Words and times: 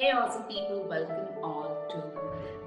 Hey, 0.00 0.12
awesome 0.12 0.44
people, 0.44 0.86
welcome 0.88 1.28
all 1.44 1.86
to 1.90 2.02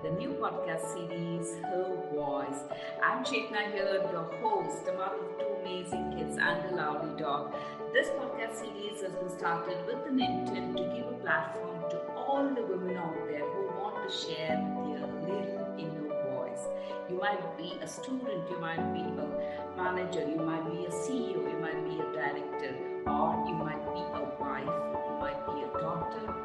the 0.04 0.16
new 0.20 0.33
podcast 0.33 0.85
series, 0.93 1.56
Her 1.63 1.98
Voice. 2.13 2.59
I'm 3.04 3.24
Chetna 3.25 3.71
here, 3.71 4.06
your 4.12 4.29
host, 4.40 4.88
a 4.88 4.92
of 4.92 5.40
two 5.40 5.48
amazing 5.61 6.14
kids 6.16 6.38
and 6.40 6.64
a 6.69 6.75
lovely 6.75 7.19
dog. 7.19 7.56
This 7.92 8.09
podcast 8.09 8.54
series 8.61 9.02
has 9.02 9.14
been 9.14 9.36
started 9.36 9.77
with 9.88 10.05
an 10.05 10.21
intent 10.21 10.77
to 10.77 10.84
give 10.96 11.07
a 11.07 11.18
platform 11.23 11.89
to 11.89 11.98
all 12.14 12.54
the 12.54 12.61
women 12.68 12.97
out 12.97 13.15
there 13.27 13.39
who 13.39 13.65
want 13.81 14.07
to 14.07 14.15
share 14.15 14.61
their 14.86 15.07
little 15.25 15.73
inner 15.79 16.13
voice. 16.29 16.68
You 17.09 17.18
might 17.18 17.57
be 17.57 17.79
a 17.81 17.88
student, 17.88 18.47
you 18.47 18.59
might 18.59 18.93
be 18.93 19.02
a 19.02 19.75
manager, 19.75 20.21
you 20.21 20.38
might 20.38 20.70
be 20.71 20.86
a 20.86 20.91
CEO, 20.91 21.41
you 21.50 21.57
might 21.59 21.84
be 21.84 22.00
a 22.00 22.13
director, 22.13 22.75
or 23.07 23.43
you 23.47 23.55
might 23.55 23.84
be 23.91 24.02
a 24.02 24.23
wife, 24.39 24.68
you 24.68 25.18
might 25.20 25.43
be 25.47 25.63
a 25.63 25.81
daughter, 25.81 26.43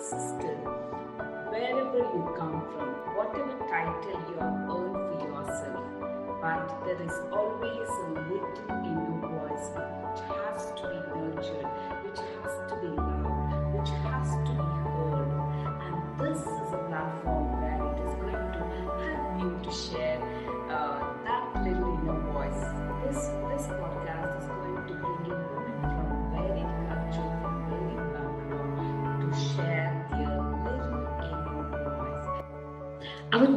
sister, 0.00 0.56
wherever 1.52 1.98
you 1.98 2.34
come 2.38 2.64
from, 2.72 2.88
whatever 3.14 3.52
title 3.68 4.16
you 4.28 4.36
have 4.40 4.64
earned 4.72 4.96
for 4.96 5.18
yourself, 5.28 5.84
but 6.40 6.84
there 6.86 7.02
is 7.02 7.12
always 7.30 7.88
a 7.88 8.08
little 8.32 8.48
inner 8.88 9.20
voice 9.28 9.68
which 9.76 10.20
has 10.24 10.72
to 10.72 10.88
be 10.88 10.98
nurtured, 11.20 11.68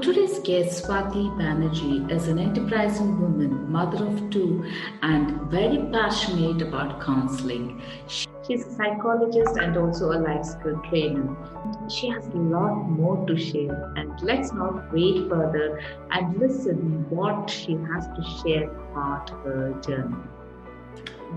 today's 0.03 0.39
guest, 0.39 0.83
Swati 0.83 1.29
Banerjee, 1.37 2.11
is 2.11 2.27
an 2.27 2.37
enterprising 2.37 3.21
woman, 3.21 3.71
mother 3.71 4.05
of 4.05 4.29
two, 4.29 4.65
and 5.01 5.49
very 5.49 5.77
passionate 5.93 6.61
about 6.61 6.99
counseling. 6.99 7.81
She's 8.45 8.65
a 8.67 8.71
psychologist 8.71 9.55
and 9.55 9.77
also 9.77 10.11
a 10.11 10.19
life 10.19 10.43
skill 10.43 10.81
trainer. 10.89 11.33
She 11.89 12.09
has 12.09 12.27
a 12.27 12.37
lot 12.37 12.75
more 12.89 13.25
to 13.27 13.37
share, 13.37 13.93
and 13.95 14.21
let's 14.21 14.51
not 14.51 14.91
wait 14.91 15.29
further 15.29 15.81
and 16.11 16.37
listen 16.37 17.09
what 17.09 17.49
she 17.49 17.77
has 17.93 18.05
to 18.07 18.23
share 18.43 18.69
about 18.91 19.29
her 19.45 19.73
journey. 19.79 20.17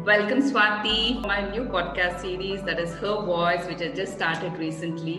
Welcome, 0.05 0.41
Swati, 0.41 1.21
my 1.27 1.51
new 1.51 1.65
podcast 1.65 2.21
series 2.21 2.63
that 2.63 2.79
is 2.79 2.93
Her 2.95 3.23
Voice, 3.23 3.67
which 3.67 3.81
I 3.81 3.89
just 3.89 4.15
started 4.15 4.57
recently. 4.59 5.19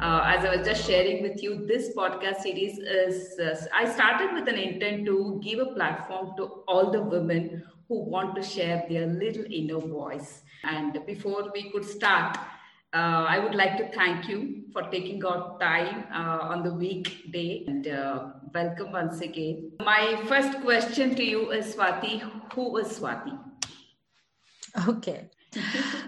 Uh, 0.00 0.22
as 0.24 0.44
I 0.44 0.56
was 0.56 0.66
just 0.66 0.86
sharing 0.86 1.22
with 1.22 1.42
you, 1.42 1.66
this 1.66 1.94
podcast 1.96 2.42
series 2.42 2.78
is, 2.78 3.38
uh, 3.38 3.56
I 3.74 3.88
started 3.92 4.32
with 4.34 4.48
an 4.48 4.54
intent 4.54 5.06
to 5.06 5.40
give 5.42 5.58
a 5.58 5.66
platform 5.66 6.34
to 6.36 6.44
all 6.68 6.90
the 6.90 7.02
women 7.02 7.64
who 7.88 8.04
want 8.04 8.36
to 8.36 8.42
share 8.42 8.84
their 8.88 9.06
little 9.06 9.44
inner 9.50 9.80
voice. 9.80 10.42
And 10.62 10.98
before 11.06 11.50
we 11.52 11.70
could 11.70 11.84
start, 11.84 12.36
uh, 12.94 13.26
I 13.28 13.38
would 13.38 13.54
like 13.54 13.76
to 13.78 13.88
thank 13.92 14.28
you 14.28 14.64
for 14.72 14.82
taking 14.82 15.22
out 15.24 15.60
time 15.60 16.04
uh, 16.12 16.38
on 16.42 16.62
the 16.62 16.72
weekday 16.72 17.64
and 17.66 17.86
uh, 17.86 18.28
welcome 18.54 18.92
once 18.92 19.20
again. 19.20 19.72
My 19.80 20.22
first 20.26 20.60
question 20.60 21.14
to 21.16 21.22
you 21.22 21.50
is 21.50 21.74
Swati, 21.74 22.22
who 22.54 22.78
is 22.78 22.98
Swati? 22.98 23.47
Okay. 24.88 25.28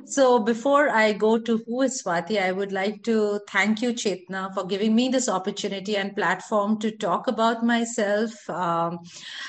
so 0.05 0.39
before 0.39 0.91
I 0.91 1.14
go 1.14 1.39
to 1.39 1.62
who 1.66 1.83
is 1.83 2.03
Swati, 2.03 2.41
I 2.41 2.53
would 2.53 2.72
like 2.72 3.02
to 3.05 3.41
thank 3.48 3.80
you, 3.80 3.92
Chetna, 3.94 4.52
for 4.52 4.67
giving 4.67 4.94
me 4.94 5.08
this 5.08 5.28
opportunity 5.28 5.97
and 5.97 6.14
platform 6.14 6.78
to 6.80 6.91
talk 6.91 7.27
about 7.27 7.64
myself, 7.64 8.33
um, 8.50 8.98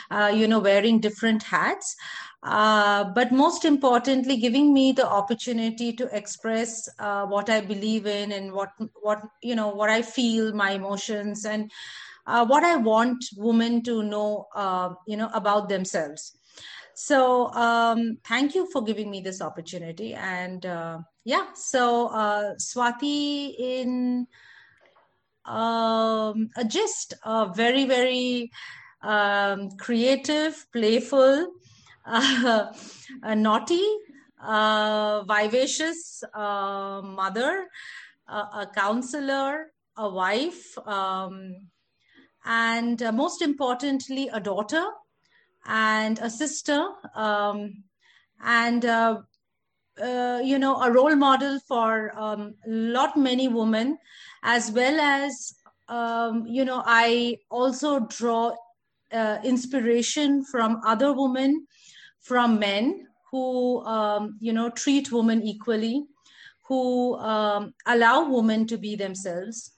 uh, 0.09 0.31
you 0.34 0.48
know, 0.48 0.59
wearing 0.59 1.00
different 1.02 1.44
hats. 1.44 1.96
Uh, 2.44 3.03
but 3.13 3.31
most 3.31 3.66
importantly, 3.66 4.38
giving 4.38 4.74
me 4.74 4.94
the 4.94 5.08
opportunity 5.08 5.91
to 5.94 6.08
express 6.16 6.88
uh, 7.00 7.25
what 7.25 7.50
I 7.50 7.62
believe 7.62 8.08
in 8.08 8.31
and 8.31 8.53
what, 8.53 8.69
what, 9.02 9.22
you 9.44 9.56
know, 9.56 9.68
what 9.69 9.90
I 9.90 10.02
feel, 10.02 10.53
my 10.53 10.72
emotions 10.72 11.46
and 11.46 11.69
uh, 12.25 12.46
what 12.46 12.64
I 12.64 12.78
want 12.78 13.24
women 13.35 13.84
to 13.84 14.03
know, 14.03 14.47
uh, 14.56 14.94
you 15.06 15.18
know, 15.18 15.30
about 15.34 15.69
themselves 15.69 16.38
so 17.01 17.51
um, 17.53 18.19
thank 18.23 18.53
you 18.53 18.69
for 18.72 18.84
giving 18.84 19.09
me 19.09 19.22
this 19.22 19.41
opportunity. 19.41 20.13
And 20.13 20.63
uh, 20.63 21.00
yeah 21.23 21.47
so 21.56 22.07
uh, 22.07 22.53
swati 22.59 23.56
in 23.57 24.28
um, 25.45 26.50
a 26.56 26.63
gist 26.67 27.16
a 27.23 27.51
very 27.56 27.85
very 27.85 28.51
um, 29.01 29.72
creative 29.79 30.63
playful 30.72 31.47
uh, 32.06 32.67
naughty 33.35 33.88
uh, 34.44 35.23
vivacious 35.23 36.23
uh, 36.35 37.01
mother 37.03 37.67
a 38.28 38.67
counselor 38.75 39.72
a 39.97 40.07
wife 40.07 40.78
um, 40.88 41.56
and 42.45 43.03
uh, 43.03 43.11
most 43.11 43.41
importantly 43.41 44.29
a 44.31 44.40
daughter 44.40 44.85
and 45.66 46.19
a 46.19 46.29
sister 46.29 46.88
um, 47.16 47.83
and 48.44 48.85
uh, 48.85 49.19
uh, 50.01 50.41
you 50.44 50.57
know 50.57 50.81
a 50.81 50.91
role 50.91 51.16
model 51.16 51.59
for 51.67 52.11
um, 52.17 52.55
lot 52.66 53.17
many 53.17 53.47
women 53.47 53.97
as 54.44 54.72
well 54.72 54.99
as 54.99 55.53
um, 55.89 56.45
you 56.47 56.66
know 56.66 56.81
i 56.85 57.38
also 57.49 57.99
draw 57.99 58.53
uh, 59.11 59.38
inspiration 59.44 60.44
from 60.45 60.79
other 60.85 61.13
women 61.13 61.66
from 62.22 62.59
men 62.59 63.05
who 63.31 63.83
um, 63.85 64.38
you 64.39 64.53
know 64.53 64.69
treat 64.69 65.11
women 65.11 65.41
equally 65.43 66.03
who 66.67 67.16
um, 67.17 67.73
allow 67.85 68.29
women 68.29 68.66
to 68.66 68.78
be 68.78 68.95
themselves 68.95 69.72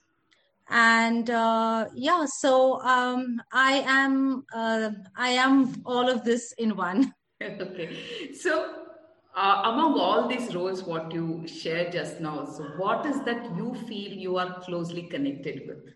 and 0.68 1.30
uh, 1.30 1.86
yeah 1.94 2.24
so 2.24 2.80
um, 2.82 3.40
i 3.52 3.82
am 3.86 4.44
uh, 4.54 4.90
i 5.16 5.28
am 5.30 5.82
all 5.84 6.08
of 6.08 6.24
this 6.24 6.52
in 6.52 6.76
one. 6.76 7.12
Okay. 7.42 8.32
So 8.32 8.86
uh, 9.36 9.62
among 9.64 9.98
all 9.98 10.28
these 10.28 10.54
roles 10.54 10.84
what 10.84 11.12
you 11.12 11.46
shared 11.46 11.92
just 11.92 12.20
now 12.20 12.46
so 12.46 12.62
what 12.82 13.04
is 13.04 13.20
that 13.22 13.54
you 13.56 13.74
feel 13.86 14.12
you 14.12 14.38
are 14.38 14.60
closely 14.60 15.02
connected 15.02 15.66
with? 15.66 15.92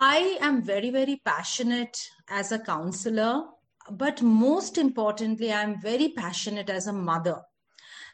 I 0.00 0.38
am 0.40 0.62
very 0.62 0.90
very 0.90 1.20
passionate 1.24 1.98
as 2.28 2.52
a 2.52 2.58
counselor 2.58 3.42
but 3.90 4.22
most 4.22 4.78
importantly 4.78 5.52
i'm 5.52 5.80
very 5.80 6.08
passionate 6.16 6.70
as 6.70 6.86
a 6.86 6.92
mother. 6.92 7.42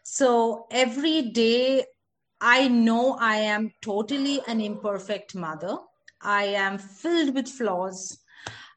So 0.02 0.66
every 0.70 1.30
day 1.30 1.84
I 2.40 2.68
know 2.68 3.16
I 3.20 3.36
am 3.36 3.72
totally 3.82 4.40
an 4.46 4.60
imperfect 4.60 5.34
mother. 5.34 5.78
I 6.22 6.44
am 6.44 6.78
filled 6.78 7.34
with 7.34 7.48
flaws. 7.48 8.18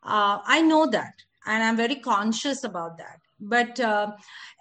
Uh, 0.04 0.40
I 0.46 0.62
know 0.62 0.88
that, 0.88 1.14
and 1.46 1.64
I'm 1.64 1.78
very 1.78 1.96
conscious 1.96 2.64
about 2.64 2.98
that. 2.98 3.20
But 3.40 3.80
uh, 3.80 4.12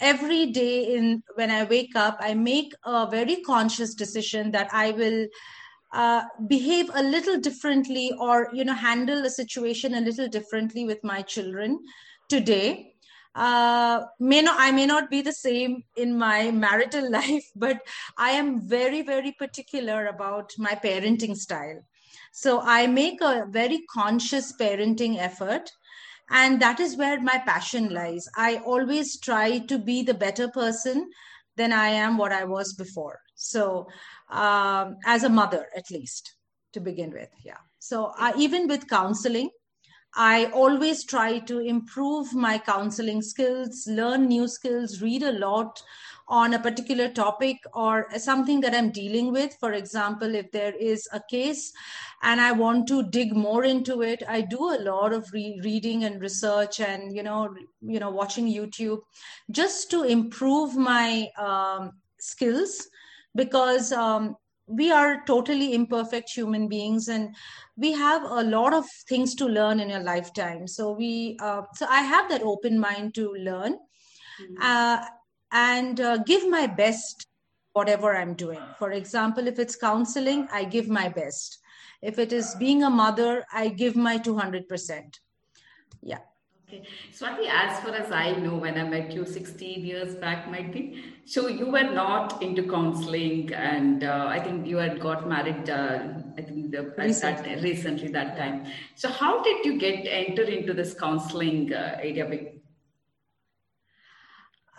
every 0.01 0.47
day, 0.47 0.95
in 0.95 1.23
when 1.35 1.51
I 1.51 1.65
wake 1.65 1.95
up, 1.97 2.19
I 2.21 2.35
make 2.35 2.75
a 2.85 3.09
very 3.09 3.37
conscious 3.43 3.95
decision 3.95 4.51
that 4.53 4.69
I 4.73 4.93
will 4.93 5.27
uh, 5.93 6.23
behave 6.47 6.91
a 6.95 7.03
little 7.03 7.39
differently, 7.39 8.13
or 8.19 8.49
you 8.53 8.65
know, 8.65 8.75
handle 8.75 9.25
a 9.25 9.31
situation 9.31 9.95
a 9.95 10.01
little 10.01 10.29
differently 10.29 10.84
with 10.84 11.03
my 11.03 11.23
children 11.23 11.81
today 12.29 12.91
uh, 13.34 14.04
may 14.20 14.43
not 14.43 14.56
i 14.59 14.70
may 14.70 14.87
not 14.87 15.09
be 15.10 15.22
the 15.22 15.32
same 15.32 15.82
in 15.97 16.16
my 16.16 16.50
marital 16.50 17.10
life 17.19 17.50
but 17.56 17.81
i 18.19 18.31
am 18.31 18.60
very 18.60 19.03
very 19.03 19.32
particular 19.32 20.07
about 20.07 20.53
my 20.59 20.74
parenting 20.74 21.36
style. 21.36 21.80
So 22.33 22.60
i 22.60 22.86
make 22.86 23.21
a 23.21 23.47
very 23.48 23.84
conscious 23.92 24.53
parenting 24.59 25.18
effort 25.18 25.71
and 26.30 26.60
that 26.62 26.80
is 26.80 26.97
where 26.97 27.21
my 27.21 27.39
passion 27.47 27.91
lies. 27.92 28.27
I 28.36 28.57
always 28.59 29.18
try 29.21 29.59
to 29.59 29.78
be 29.78 30.03
the 30.03 30.15
better 30.15 30.48
person 30.48 31.10
than 31.57 31.72
i 31.72 31.89
am 31.89 32.18
what 32.18 32.33
i 32.33 32.45
was 32.45 32.74
before. 32.74 33.18
So 33.34 33.89
um, 34.30 34.97
as 35.04 35.24
a 35.24 35.28
mother 35.28 35.66
at 35.77 35.91
least 35.91 36.36
to 36.72 36.80
begin 36.80 37.12
with 37.12 37.28
yeah. 37.45 37.62
So 37.78 38.12
uh, 38.18 38.33
even 38.36 38.68
with 38.68 38.89
counseling 38.89 39.51
I 40.14 40.47
always 40.47 41.04
try 41.04 41.38
to 41.41 41.59
improve 41.60 42.34
my 42.34 42.59
counseling 42.59 43.22
skills, 43.22 43.86
learn 43.86 44.26
new 44.26 44.47
skills, 44.47 45.00
read 45.00 45.22
a 45.22 45.32
lot 45.32 45.82
on 46.28 46.54
a 46.54 46.59
particular 46.59 47.09
topic 47.09 47.59
or 47.74 48.06
something 48.18 48.60
that 48.60 48.74
I'm 48.74 48.91
dealing 48.91 49.32
with. 49.32 49.54
For 49.59 49.72
example, 49.72 50.34
if 50.34 50.50
there 50.53 50.74
is 50.74 51.09
a 51.12 51.20
case 51.30 51.72
and 52.22 52.41
I 52.41 52.53
want 52.53 52.88
to 52.88 53.03
dig 53.03 53.34
more 53.34 53.64
into 53.64 54.03
it, 54.03 54.22
I 54.28 54.42
do 54.42 54.70
a 54.70 54.82
lot 54.82 55.12
of 55.12 55.30
re- 55.32 55.60
reading 55.64 56.04
and 56.04 56.20
research 56.20 56.80
and 56.80 57.14
you 57.14 57.22
know, 57.22 57.54
you 57.80 57.98
know, 57.98 58.10
watching 58.10 58.47
YouTube 58.47 59.00
just 59.50 59.91
to 59.91 60.04
improve 60.04 60.76
my 60.76 61.28
um, 61.38 61.92
skills 62.18 62.86
because 63.34 63.92
um, 63.92 64.36
we 64.72 64.91
are 64.91 65.22
totally 65.27 65.74
imperfect 65.74 66.30
human 66.30 66.69
beings 66.69 67.09
and 67.09 67.34
we 67.77 67.92
have 67.92 68.22
a 68.22 68.42
lot 68.42 68.72
of 68.72 68.84
things 69.09 69.34
to 69.36 69.47
learn 69.47 69.80
in 69.80 69.91
a 69.91 70.01
lifetime. 70.01 70.66
So 70.66 70.92
we 70.92 71.36
uh, 71.41 71.63
so 71.74 71.86
i 71.89 72.01
have 72.03 72.28
that 72.30 72.42
open 72.42 72.78
mind 72.78 73.15
to 73.15 73.33
learn 73.34 73.74
mm-hmm. 73.74 74.57
uh, 74.60 75.04
and 75.53 76.01
uh, 76.01 76.19
give 76.19 76.48
my 76.48 76.66
best 76.66 77.27
whatever 77.72 78.15
i'm 78.16 78.34
doing. 78.34 78.60
For 78.78 78.92
example 78.92 79.47
if 79.47 79.59
it's 79.59 79.77
counseling 79.77 80.48
i 80.53 80.65
give 80.65 80.89
my 80.89 81.09
best. 81.09 81.59
If 82.03 82.19
it 82.19 82.33
is 82.33 82.57
being 82.57 82.83
a 82.83 82.91
mother 82.91 83.45
i 83.53 83.69
give 83.69 83.97
my 83.97 84.19
200% 84.19 85.21
yeah 86.03 86.19
Okay. 86.72 86.83
Swati, 87.13 87.48
as 87.51 87.80
far 87.80 87.95
as 87.95 88.10
I 88.10 88.33
know, 88.33 88.57
when 88.57 88.78
I 88.78 88.84
met 88.84 89.13
you 89.13 89.27
16 89.27 89.84
years 89.84 90.15
back, 90.15 90.51
might 90.51 90.72
be, 90.72 91.04
so 91.27 91.47
you 91.48 91.66
were 91.66 91.83
not 91.83 92.42
into 92.42 92.63
counseling, 92.63 93.53
and 93.53 94.03
uh, 94.03 94.27
I 94.30 94.41
think 94.41 94.66
you 94.66 94.78
had 94.78 94.98
got 94.98 95.28
married. 95.28 95.69
Uh, 95.69 95.98
I 96.39 96.41
think 96.41 96.71
the, 96.71 96.95
recently. 96.97 97.57
That, 97.57 97.63
recently 97.63 98.09
that 98.09 98.39
time. 98.39 98.65
So, 98.95 99.10
how 99.10 99.42
did 99.42 99.66
you 99.66 99.78
get 99.78 100.07
enter 100.07 100.45
into 100.45 100.72
this 100.72 100.95
counseling 100.95 101.74
uh, 101.74 101.98
area? 102.01 102.53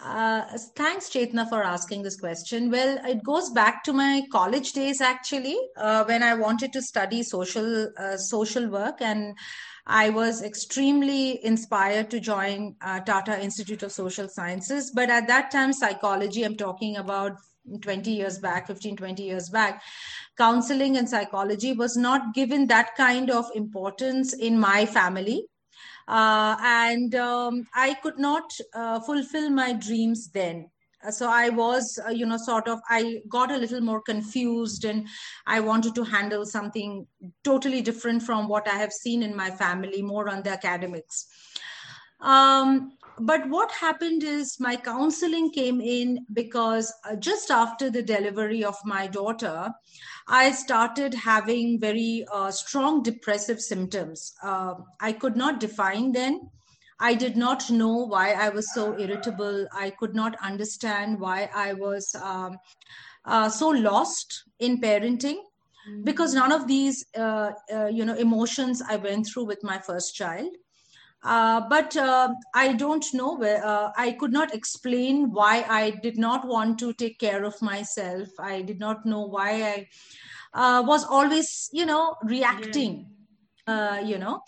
Uh, 0.03 0.41
thanks, 0.75 1.09
Chetna, 1.09 1.47
for 1.47 1.63
asking 1.63 2.01
this 2.01 2.19
question. 2.19 2.71
Well, 2.71 2.97
it 3.05 3.23
goes 3.23 3.51
back 3.51 3.83
to 3.83 3.93
my 3.93 4.23
college 4.31 4.73
days 4.73 4.99
actually, 4.99 5.57
uh, 5.77 6.05
when 6.05 6.23
I 6.23 6.33
wanted 6.33 6.73
to 6.73 6.81
study 6.81 7.21
social 7.21 7.89
uh, 7.97 8.17
social 8.17 8.67
work 8.67 8.99
and 8.99 9.37
I 9.85 10.09
was 10.09 10.41
extremely 10.41 11.43
inspired 11.43 12.09
to 12.11 12.19
join 12.19 12.75
uh, 12.81 13.01
Tata 13.01 13.41
Institute 13.41 13.83
of 13.83 13.91
Social 13.91 14.29
Sciences. 14.29 14.91
But 14.95 15.09
at 15.09 15.27
that 15.27 15.51
time, 15.51 15.73
psychology, 15.73 16.43
I'm 16.43 16.55
talking 16.55 16.97
about 16.97 17.33
20 17.81 18.11
years 18.11 18.39
back, 18.39 18.67
15, 18.67 18.95
20 18.97 19.23
years 19.23 19.49
back, 19.49 19.81
counseling 20.37 20.97
and 20.97 21.07
psychology 21.09 21.73
was 21.73 21.97
not 21.97 22.33
given 22.33 22.67
that 22.67 22.95
kind 22.95 23.29
of 23.29 23.45
importance 23.55 24.33
in 24.33 24.59
my 24.59 24.85
family. 24.85 25.45
Uh, 26.07 26.55
and 26.61 27.15
um, 27.15 27.65
I 27.73 27.93
could 27.95 28.19
not 28.19 28.51
uh, 28.73 28.99
fulfill 29.01 29.49
my 29.49 29.73
dreams 29.73 30.29
then 30.29 30.69
so 31.11 31.29
i 31.29 31.49
was 31.49 31.99
uh, 32.07 32.09
you 32.09 32.25
know 32.25 32.37
sort 32.37 32.67
of 32.67 32.79
i 32.89 33.21
got 33.29 33.51
a 33.51 33.57
little 33.57 33.81
more 33.81 34.01
confused 34.01 34.85
and 34.85 35.07
i 35.47 35.59
wanted 35.59 35.95
to 35.95 36.03
handle 36.03 36.45
something 36.45 37.05
totally 37.43 37.81
different 37.81 38.21
from 38.21 38.47
what 38.47 38.67
i 38.67 38.75
have 38.75 38.91
seen 38.91 39.23
in 39.23 39.35
my 39.35 39.49
family 39.49 40.01
more 40.01 40.29
on 40.29 40.43
the 40.43 40.49
academics. 40.49 41.27
Um, 42.21 42.97
but 43.19 43.47
what 43.49 43.69
happened 43.71 44.23
is 44.23 44.57
my 44.59 44.75
counseling 44.77 45.51
came 45.51 45.81
in 45.81 46.25
because 46.31 46.91
uh, 47.03 47.15
just 47.17 47.51
after 47.51 47.89
the 47.89 48.01
delivery 48.01 48.63
of 48.63 48.75
my 48.85 49.07
daughter 49.07 49.69
i 50.27 50.51
started 50.51 51.13
having 51.13 51.79
very 51.79 52.25
uh, 52.33 52.49
strong 52.49 53.03
depressive 53.03 53.59
symptoms. 53.59 54.33
Uh, 54.41 54.75
i 55.01 55.11
could 55.11 55.35
not 55.35 55.59
define 55.59 56.11
then 56.11 56.39
I 57.03 57.15
did 57.15 57.35
not 57.35 57.69
know 57.69 57.97
why 57.97 58.31
I 58.31 58.47
was 58.47 58.73
so 58.73 58.97
irritable. 58.97 59.67
I 59.73 59.89
could 59.89 60.15
not 60.15 60.37
understand 60.41 61.19
why 61.19 61.49
I 61.53 61.73
was 61.73 62.15
um, 62.15 62.57
uh, 63.25 63.49
so 63.49 63.67
lost 63.67 64.45
in 64.59 64.79
parenting 64.79 65.39
mm-hmm. 65.39 66.03
because 66.05 66.33
none 66.33 66.53
of 66.53 66.65
these, 66.65 67.05
uh, 67.17 67.51
uh, 67.73 67.87
you 67.87 68.05
know, 68.05 68.15
emotions 68.15 68.81
I 68.81 68.95
went 68.95 69.27
through 69.27 69.43
with 69.45 69.61
my 69.63 69.79
first 69.79 70.15
child. 70.15 70.55
Uh, 71.25 71.61
but 71.69 71.95
uh, 71.97 72.29
I 72.53 72.71
don't 72.71 73.05
know 73.13 73.35
where 73.35 73.65
uh, 73.65 73.91
I 73.97 74.13
could 74.13 74.31
not 74.31 74.53
explain 74.53 75.29
why 75.31 75.65
I 75.67 75.99
did 76.03 76.17
not 76.17 76.47
want 76.47 76.79
to 76.79 76.93
take 76.93 77.19
care 77.19 77.43
of 77.43 77.61
myself. 77.61 78.29
I 78.39 78.61
did 78.61 78.79
not 78.79 79.05
know 79.05 79.25
why 79.25 79.87
I 80.53 80.79
was 80.79 81.03
always, 81.03 81.69
you 81.73 81.85
know, 81.85 82.15
reacting. 82.23 83.07
Yeah. 83.67 84.01
you 84.01 84.17
know, 84.17 84.41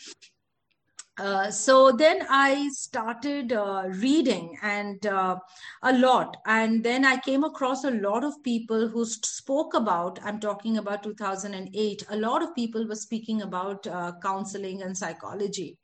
uh, 1.17 1.49
so 1.49 1.93
then 1.93 2.25
I 2.29 2.69
started 2.73 3.53
uh, 3.53 3.83
reading 3.87 4.57
and 4.61 5.05
uh, 5.05 5.37
a 5.83 5.97
lot. 5.97 6.37
And 6.45 6.83
then 6.83 7.05
I 7.05 7.17
came 7.17 7.45
across 7.45 7.85
a 7.85 7.91
lot 7.91 8.25
of 8.25 8.43
people 8.43 8.89
who 8.89 9.05
spoke 9.05 9.75
about, 9.75 10.19
I'm 10.25 10.41
talking 10.41 10.77
about 10.77 11.03
2008, 11.03 12.03
a 12.09 12.17
lot 12.17 12.43
of 12.43 12.53
people 12.53 12.85
were 12.85 12.95
speaking 12.95 13.43
about 13.43 13.87
uh, 13.87 14.11
counseling 14.21 14.81
and 14.81 14.97
psychology. 14.97 15.77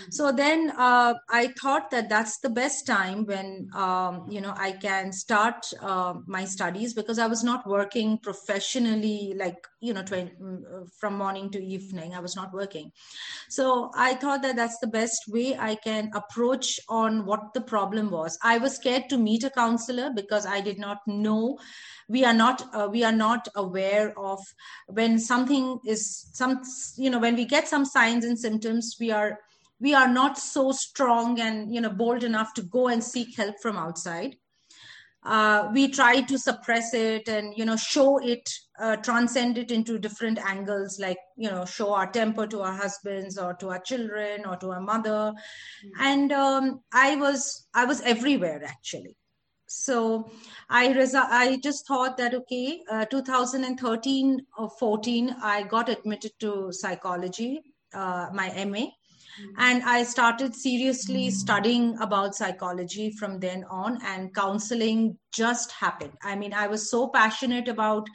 Mm-hmm. 0.00 0.10
So 0.12 0.30
then 0.30 0.72
uh, 0.78 1.14
I 1.30 1.52
thought 1.60 1.90
that 1.90 2.08
that's 2.08 2.38
the 2.38 2.50
best 2.50 2.86
time 2.86 3.26
when, 3.26 3.68
um, 3.74 4.26
you 4.28 4.40
know, 4.40 4.54
I 4.56 4.72
can 4.72 5.12
start 5.12 5.66
my 6.26 6.44
studies 6.44 6.94
because 6.94 7.18
I 7.18 7.26
was 7.26 7.42
not 7.42 7.66
working 7.66 8.18
professionally, 8.18 9.34
like, 9.36 9.66
you 9.80 9.94
know, 9.94 10.02
20, 10.02 10.30
mm, 10.40 10.88
from 10.98 11.16
morning 11.16 11.50
to 11.50 11.64
evening. 11.64 12.14
I 12.14 12.20
was 12.20 12.36
not 12.36 12.52
working. 12.52 12.92
So 13.48 13.90
I 13.96 14.14
thought 14.14 14.42
that 14.42 14.54
that's 14.56 14.75
the 14.80 14.86
best 14.86 15.24
way 15.28 15.56
I 15.56 15.74
can 15.76 16.10
approach 16.14 16.80
on 16.88 17.26
what 17.26 17.54
the 17.54 17.60
problem 17.60 18.10
was. 18.10 18.38
I 18.42 18.58
was 18.58 18.76
scared 18.76 19.08
to 19.10 19.18
meet 19.18 19.44
a 19.44 19.50
counselor 19.50 20.10
because 20.14 20.46
I 20.46 20.60
did 20.60 20.78
not 20.78 20.98
know. 21.06 21.58
We 22.08 22.24
are 22.24 22.34
not 22.34 22.62
uh, 22.74 22.88
we 22.90 23.04
are 23.04 23.12
not 23.12 23.48
aware 23.54 24.18
of 24.18 24.40
when 24.86 25.18
something 25.18 25.80
is 25.84 26.28
some 26.32 26.62
you 26.96 27.10
know 27.10 27.18
when 27.18 27.36
we 27.36 27.44
get 27.44 27.68
some 27.68 27.84
signs 27.84 28.24
and 28.24 28.38
symptoms 28.38 28.96
we 29.00 29.10
are 29.10 29.40
we 29.80 29.94
are 29.94 30.08
not 30.08 30.38
so 30.38 30.72
strong 30.72 31.40
and 31.40 31.74
you 31.74 31.80
know 31.80 31.90
bold 31.90 32.24
enough 32.24 32.54
to 32.54 32.62
go 32.62 32.88
and 32.88 33.02
seek 33.02 33.36
help 33.36 33.56
from 33.60 33.76
outside 33.76 34.36
uh, 35.26 35.68
we 35.72 35.88
try 35.88 36.20
to 36.20 36.38
suppress 36.38 36.94
it 36.94 37.28
and 37.28 37.52
you 37.56 37.64
know 37.64 37.76
show 37.76 38.18
it 38.18 38.48
uh, 38.80 38.96
transcend 38.96 39.58
it 39.58 39.70
into 39.70 39.98
different 39.98 40.38
angles 40.38 40.98
like 41.00 41.18
you 41.36 41.50
know 41.50 41.64
show 41.64 41.92
our 41.92 42.06
temper 42.06 42.46
to 42.46 42.60
our 42.62 42.72
husbands 42.72 43.36
or 43.36 43.54
to 43.54 43.70
our 43.70 43.80
children 43.80 44.46
or 44.46 44.56
to 44.56 44.70
our 44.70 44.80
mother. 44.80 45.32
Mm-hmm. 45.32 46.02
and 46.08 46.32
um, 46.32 46.80
i 46.92 47.16
was 47.16 47.66
i 47.74 47.84
was 47.84 48.00
everywhere 48.02 48.62
actually. 48.64 49.16
So 49.68 50.30
i 50.70 50.88
resi- 50.88 51.30
i 51.38 51.58
just 51.62 51.88
thought 51.88 52.16
that 52.18 52.34
okay 52.34 52.82
uh, 52.88 53.04
2013 53.06 54.46
or 54.58 54.70
14 54.78 55.34
i 55.42 55.64
got 55.64 55.88
admitted 55.88 56.30
to 56.38 56.70
psychology 56.70 57.62
uh, 57.92 58.28
my 58.32 58.48
ma 58.64 58.84
and 59.58 59.82
i 59.84 60.02
started 60.02 60.54
seriously 60.54 61.30
studying 61.30 61.96
about 62.00 62.34
psychology 62.34 63.10
from 63.10 63.38
then 63.40 63.64
on 63.70 63.98
and 64.04 64.34
counseling 64.34 65.16
just 65.32 65.72
happened 65.72 66.12
i 66.22 66.34
mean 66.34 66.52
i 66.52 66.66
was 66.66 66.90
so 66.90 67.08
passionate 67.08 67.68
about 67.68 68.08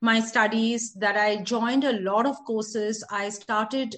my 0.00 0.20
studies 0.20 0.92
that 0.94 1.16
i 1.16 1.36
joined 1.36 1.84
a 1.84 2.00
lot 2.00 2.26
of 2.26 2.36
courses 2.46 3.04
i 3.10 3.28
started 3.28 3.96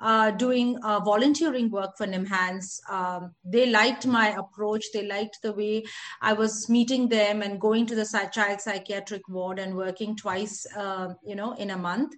uh, 0.00 0.30
doing 0.32 0.76
uh, 0.82 1.00
volunteering 1.00 1.70
work 1.70 1.96
for 1.96 2.06
NIMHANS. 2.06 2.80
Um, 2.90 3.34
they 3.44 3.70
liked 3.70 4.06
my 4.06 4.28
approach. 4.38 4.84
They 4.92 5.06
liked 5.06 5.38
the 5.42 5.52
way 5.52 5.84
I 6.20 6.34
was 6.34 6.68
meeting 6.68 7.08
them 7.08 7.42
and 7.42 7.60
going 7.60 7.86
to 7.86 7.94
the 7.94 8.28
child 8.32 8.60
psychiatric 8.60 9.26
ward 9.28 9.58
and 9.58 9.74
working 9.74 10.16
twice, 10.16 10.66
uh, 10.76 11.14
you 11.24 11.34
know, 11.34 11.52
in 11.52 11.70
a 11.70 11.78
month. 11.78 12.14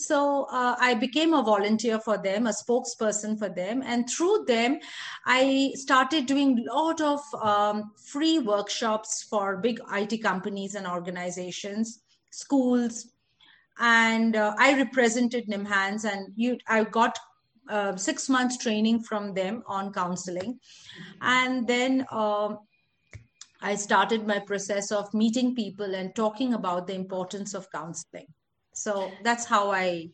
So 0.00 0.44
uh, 0.52 0.76
I 0.78 0.94
became 0.94 1.34
a 1.34 1.42
volunteer 1.42 1.98
for 1.98 2.18
them, 2.18 2.46
a 2.46 2.50
spokesperson 2.50 3.36
for 3.36 3.48
them, 3.48 3.82
and 3.84 4.08
through 4.08 4.44
them, 4.46 4.78
I 5.26 5.72
started 5.74 6.26
doing 6.26 6.56
a 6.56 6.72
lot 6.72 7.00
of 7.00 7.20
um, 7.42 7.90
free 8.06 8.38
workshops 8.38 9.24
for 9.28 9.56
big 9.56 9.80
IT 9.92 10.22
companies 10.22 10.76
and 10.76 10.86
organizations, 10.86 12.04
schools, 12.30 13.08
and 13.80 14.36
uh, 14.36 14.54
I 14.56 14.78
represented 14.78 15.48
NIMHANS, 15.48 16.04
and 16.04 16.32
you, 16.36 16.58
I 16.68 16.84
got 16.84 17.18
uh, 17.68 17.96
six 17.96 18.28
months 18.28 18.56
training 18.56 19.02
from 19.02 19.34
them 19.34 19.64
on 19.66 19.92
counseling, 19.92 20.60
and 21.20 21.66
then. 21.66 22.06
Um, 22.12 22.60
I 23.60 23.74
started 23.74 24.24
my 24.24 24.38
process 24.38 24.92
of 24.92 25.12
meeting 25.12 25.56
people 25.56 25.96
and 25.96 26.14
talking 26.14 26.54
about 26.54 26.86
the 26.86 26.94
importance 26.94 27.54
of 27.54 27.66
counseling 27.72 28.28
so 28.84 29.10
that's 29.24 29.44
how 29.44 29.70
i 29.70 30.08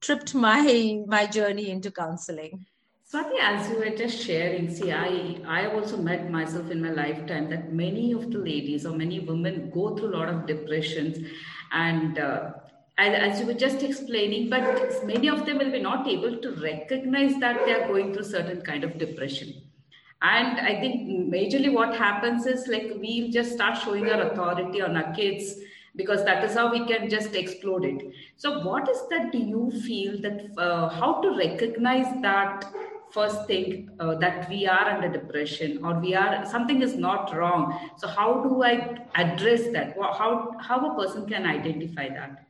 tripped 0.00 0.34
my 0.34 1.00
my 1.06 1.24
journey 1.38 1.70
into 1.70 1.90
counseling 1.90 2.66
Swati, 3.12 3.38
as 3.42 3.68
you 3.68 3.76
were 3.76 3.94
just 3.94 4.24
sharing, 4.24 4.74
see, 4.74 4.90
I, 4.90 5.36
I 5.46 5.66
also 5.66 5.98
met 5.98 6.30
myself 6.30 6.70
in 6.70 6.80
my 6.80 6.92
lifetime 6.92 7.50
that 7.50 7.70
many 7.70 8.12
of 8.12 8.30
the 8.30 8.38
ladies 8.38 8.86
or 8.86 8.96
many 8.96 9.20
women 9.20 9.70
go 9.74 9.94
through 9.94 10.14
a 10.14 10.16
lot 10.16 10.30
of 10.30 10.46
depressions 10.46 11.18
and 11.72 12.18
uh, 12.18 12.52
as, 12.96 13.32
as 13.34 13.40
you 13.40 13.46
were 13.46 13.60
just 13.66 13.82
explaining, 13.82 14.48
but 14.48 15.04
many 15.04 15.28
of 15.28 15.44
them 15.44 15.58
will 15.58 15.70
be 15.70 15.80
not 15.80 16.08
able 16.08 16.38
to 16.38 16.50
recognize 16.62 17.38
that 17.40 17.66
they 17.66 17.72
are 17.72 17.86
going 17.86 18.14
through 18.14 18.24
certain 18.24 18.62
kind 18.62 18.84
of 18.84 18.98
depression. 18.98 19.52
And 20.22 20.60
I 20.60 20.80
think 20.80 21.08
majorly 21.32 21.72
what 21.72 21.96
happens 21.96 22.46
is 22.46 22.68
like 22.68 22.92
we'll 22.96 23.30
just 23.30 23.52
start 23.52 23.76
showing 23.76 24.08
our 24.08 24.22
authority 24.22 24.80
on 24.80 24.96
our 24.96 25.12
kids 25.12 25.56
because 25.94 26.24
that 26.24 26.42
is 26.44 26.54
how 26.54 26.70
we 26.70 26.86
can 26.86 27.08
just 27.08 27.34
explode 27.34 27.84
it. 27.84 28.02
So 28.36 28.60
what 28.60 28.88
is 28.88 28.98
that 29.10 29.32
do 29.32 29.38
you 29.38 29.70
feel 29.86 30.20
that 30.22 30.46
uh, 30.56 30.88
how 30.88 31.20
to 31.20 31.36
recognize 31.36 32.06
that 32.22 32.64
first 33.10 33.46
thing 33.46 33.90
uh, 34.00 34.14
that 34.14 34.48
we 34.48 34.66
are 34.66 34.88
under 34.88 35.08
depression 35.08 35.84
or 35.84 35.98
we 36.00 36.14
are 36.14 36.46
something 36.46 36.80
is 36.82 36.96
not 36.96 37.34
wrong? 37.34 37.90
So 37.98 38.08
how 38.08 38.42
do 38.42 38.62
i 38.62 38.96
address 39.14 39.70
that? 39.72 39.96
How 39.98 40.56
how 40.60 40.92
a 40.92 40.96
person 40.96 41.28
can 41.28 41.44
identify 41.44 42.08
that? 42.08 42.46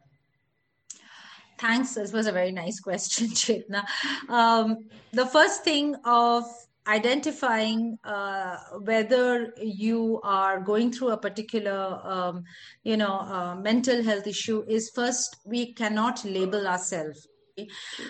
Thanks. 1.59 1.95
This 1.95 2.13
was 2.13 2.27
a 2.27 2.33
very 2.33 2.53
nice 2.53 2.81
question 2.81 3.29
chetna 3.43 3.85
um, 4.29 4.89
the 5.13 5.27
first 5.27 5.65
thing 5.65 5.97
of 6.05 6.45
identifying 6.87 7.99
uh, 8.05 8.57
whether 8.81 9.53
you 9.62 10.21
are 10.25 10.61
going 10.61 10.91
through 10.91 11.11
a 11.11 11.17
particular 11.17 12.01
um, 12.03 12.43
you 12.83 12.97
know 12.97 13.21
uh, 13.21 13.55
mental 13.55 14.03
health 14.03 14.27
issue 14.27 14.65
is 14.69 14.91
first 14.95 15.37
we 15.47 15.73
cannot 15.75 16.25
label 16.25 16.67
ourselves. 16.67 17.29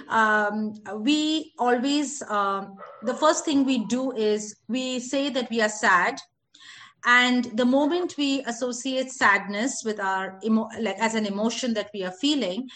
Um, 0.09 0.75
we 0.99 1.52
always 1.59 2.23
um, 2.31 2.76
the 3.02 3.14
first 3.14 3.45
thing 3.45 3.64
we 3.64 3.85
do 3.87 4.12
is 4.12 4.55
we 4.69 5.00
say 5.00 5.29
that 5.31 5.50
we 5.50 5.61
are 5.61 5.69
sad 5.69 6.17
and 7.05 7.45
the 7.57 7.64
moment 7.64 8.14
we 8.17 8.43
associate 8.43 9.11
sadness 9.11 9.83
with 9.85 9.99
our 9.99 10.38
emo- 10.45 10.69
like 10.81 10.99
as 10.99 11.14
an 11.14 11.26
emotion 11.26 11.75
that 11.75 11.91
we 11.93 12.05
are 12.05 12.12
feeling 12.12 12.69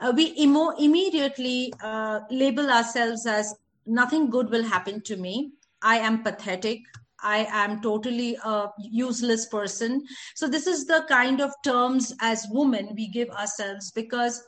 uh, 0.00 0.12
we 0.14 0.34
emo- 0.38 0.74
immediately 0.78 1.72
uh, 1.82 2.20
label 2.30 2.70
ourselves 2.70 3.26
as 3.26 3.54
nothing 3.88 4.30
good 4.30 4.50
will 4.50 4.64
happen 4.64 5.00
to 5.00 5.16
me 5.16 5.52
i 5.82 5.96
am 5.96 6.22
pathetic 6.22 6.80
i 7.20 7.46
am 7.50 7.80
totally 7.80 8.36
a 8.44 8.66
useless 8.78 9.46
person 9.46 10.02
so 10.34 10.46
this 10.46 10.66
is 10.66 10.84
the 10.86 11.04
kind 11.08 11.40
of 11.40 11.52
terms 11.64 12.14
as 12.20 12.46
women 12.50 12.90
we 12.94 13.08
give 13.08 13.30
ourselves 13.30 13.90
because 13.92 14.42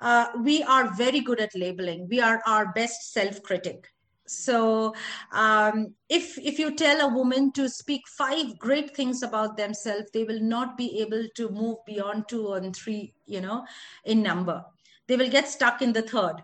uh, 0.00 0.28
we 0.42 0.62
are 0.62 0.94
very 0.94 1.20
good 1.20 1.40
at 1.40 1.54
labeling. 1.54 2.08
We 2.08 2.20
are 2.20 2.42
our 2.46 2.72
best 2.72 3.12
self 3.12 3.42
critic. 3.42 3.86
So, 4.26 4.94
um, 5.32 5.94
if 6.08 6.38
if 6.38 6.58
you 6.58 6.74
tell 6.74 7.00
a 7.00 7.12
woman 7.12 7.52
to 7.52 7.68
speak 7.68 8.02
five 8.06 8.58
great 8.58 8.96
things 8.96 9.22
about 9.22 9.56
themselves, 9.56 10.10
they 10.12 10.24
will 10.24 10.40
not 10.40 10.78
be 10.78 11.00
able 11.00 11.24
to 11.34 11.48
move 11.50 11.78
beyond 11.84 12.28
two 12.28 12.52
and 12.52 12.74
three, 12.74 13.12
you 13.26 13.40
know, 13.40 13.64
in 14.04 14.22
number. 14.22 14.64
They 15.08 15.16
will 15.16 15.28
get 15.28 15.48
stuck 15.48 15.82
in 15.82 15.92
the 15.92 16.02
third. 16.02 16.36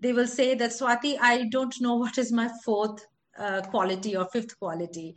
They 0.00 0.12
will 0.12 0.26
say 0.26 0.54
that 0.54 0.70
Swati, 0.70 1.16
I 1.20 1.44
don't 1.50 1.74
know 1.80 1.96
what 1.96 2.18
is 2.18 2.32
my 2.32 2.50
fourth 2.64 3.04
uh, 3.38 3.62
quality 3.62 4.16
or 4.16 4.26
fifth 4.26 4.58
quality. 4.58 5.14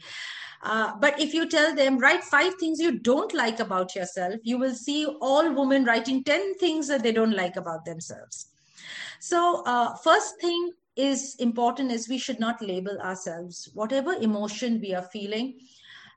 Uh, 0.64 0.94
but 1.00 1.20
if 1.20 1.34
you 1.34 1.50
tell 1.50 1.76
them, 1.76 1.98
write 1.98 2.24
five 2.24 2.54
things 2.60 2.80
you 2.80 3.00
don't 3.00 3.34
like 3.34 3.60
about 3.60 3.96
yourself, 3.96 4.36
you 4.44 4.58
will 4.60 4.76
see 4.76 5.06
all 5.06 5.54
women 5.54 5.86
writing 5.86 6.24
10 6.24 6.56
things 6.56 6.88
that 6.88 7.02
they 7.02 7.12
don't 7.12 7.36
like 7.36 7.56
about 7.56 7.84
themselves. 7.86 8.48
So, 9.20 9.64
uh, 9.66 9.96
first 9.96 10.40
thing 10.40 10.72
is 10.96 11.36
important 11.40 11.92
is 11.92 12.10
we 12.10 12.18
should 12.18 12.40
not 12.40 12.62
label 12.62 13.00
ourselves. 13.00 13.70
Whatever 13.74 14.14
emotion 14.14 14.80
we 14.82 14.94
are 14.94 15.08
feeling, 15.12 15.60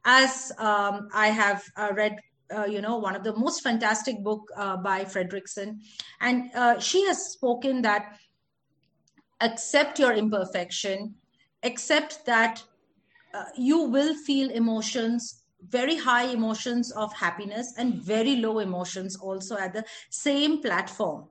as 0.05 0.53
um, 0.59 1.09
I 1.15 1.29
have 1.29 1.63
uh, 1.77 1.91
read 1.95 2.19
uh, 2.55 2.67
you 2.67 2.81
know 2.81 2.99
one 2.99 3.17
of 3.17 3.25
the 3.25 3.35
most 3.37 3.63
fantastic 3.63 4.23
book 4.23 4.43
uh, 4.57 4.77
by 4.77 5.05
fredrickson 5.05 5.79
and 6.21 6.51
uh, 6.55 6.79
she 6.79 7.07
has 7.07 7.33
spoken 7.33 7.81
that 7.83 8.19
accept 9.41 9.99
your 9.99 10.13
imperfection 10.13 11.15
accept 11.63 12.25
that 12.27 12.63
uh, 13.35 13.45
you 13.57 13.81
will 13.83 14.15
feel 14.15 14.51
emotions 14.51 15.45
very 15.69 15.97
high 15.97 16.25
emotions 16.25 16.93
of 16.93 17.13
happiness 17.15 17.75
and 17.79 17.95
very 17.95 18.37
low 18.37 18.59
emotions 18.59 19.17
also 19.17 19.57
at 19.57 19.73
the 19.73 19.85
same 20.11 20.61
platform 20.61 21.27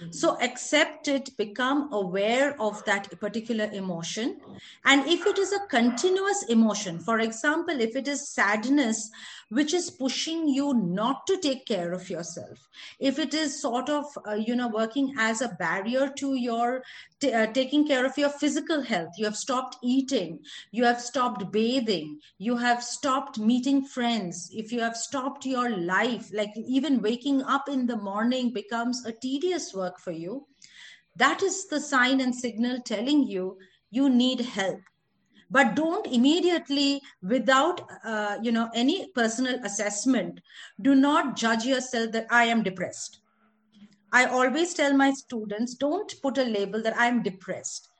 Mm-hmm. 0.00 0.12
So 0.12 0.36
accept 0.40 1.08
it, 1.08 1.30
become 1.36 1.92
aware 1.92 2.60
of 2.60 2.84
that 2.84 3.08
particular 3.20 3.68
emotion. 3.72 4.40
And 4.84 5.06
if 5.06 5.26
it 5.26 5.38
is 5.38 5.52
a 5.52 5.66
continuous 5.68 6.44
emotion, 6.48 6.98
for 6.98 7.20
example, 7.20 7.80
if 7.80 7.94
it 7.94 8.08
is 8.08 8.28
sadness, 8.28 9.10
which 9.50 9.72
is 9.72 9.90
pushing 9.90 10.48
you 10.48 10.74
not 10.74 11.26
to 11.26 11.36
take 11.38 11.66
care 11.66 11.92
of 11.92 12.10
yourself, 12.10 12.68
if 12.98 13.18
it 13.18 13.34
is 13.34 13.60
sort 13.60 13.88
of, 13.88 14.04
uh, 14.26 14.34
you 14.34 14.56
know, 14.56 14.68
working 14.68 15.14
as 15.18 15.40
a 15.42 15.48
barrier 15.58 16.10
to 16.16 16.34
your 16.34 16.82
t- 17.20 17.32
uh, 17.32 17.46
taking 17.52 17.86
care 17.86 18.04
of 18.04 18.16
your 18.18 18.30
physical 18.30 18.82
health, 18.82 19.10
you 19.16 19.24
have 19.24 19.36
stopped 19.36 19.76
eating, 19.82 20.38
you 20.72 20.84
have 20.84 21.00
stopped 21.00 21.52
bathing, 21.52 22.18
you 22.38 22.56
have 22.56 22.82
stopped 22.82 23.38
meeting 23.38 23.84
friends, 23.84 24.50
if 24.52 24.72
you 24.72 24.80
have 24.80 24.96
stopped 24.96 25.44
your 25.46 25.76
life, 25.76 26.30
like 26.32 26.50
even 26.56 27.00
waking 27.02 27.42
up 27.42 27.68
in 27.68 27.86
the 27.86 27.96
morning 27.96 28.52
becomes 28.52 29.04
a 29.04 29.12
tedious 29.12 29.72
work 29.72 29.83
work 29.84 30.00
for 30.00 30.12
you, 30.12 30.46
that 31.16 31.42
is 31.42 31.66
the 31.68 31.80
sign 31.80 32.20
and 32.20 32.34
signal 32.34 32.80
telling 32.80 33.22
you 33.34 33.58
you 33.90 34.10
need 34.10 34.40
help. 34.40 34.80
But 35.50 35.76
don't 35.76 36.06
immediately 36.06 37.00
without 37.22 37.82
uh, 38.04 38.38
you 38.42 38.52
know 38.56 38.70
any 38.74 38.96
personal 39.14 39.60
assessment 39.64 40.40
do 40.80 40.94
not 40.94 41.36
judge 41.42 41.64
yourself 41.72 42.12
that 42.12 42.26
i 42.30 42.44
am 42.54 42.62
depressed. 42.68 43.20
I 44.20 44.24
always 44.38 44.74
tell 44.74 44.96
my 45.02 45.10
students 45.12 45.74
don't 45.74 46.14
put 46.22 46.38
a 46.38 46.50
label 46.56 46.82
that 46.82 46.96
i 47.04 47.06
am 47.06 47.22
depressed. 47.22 47.90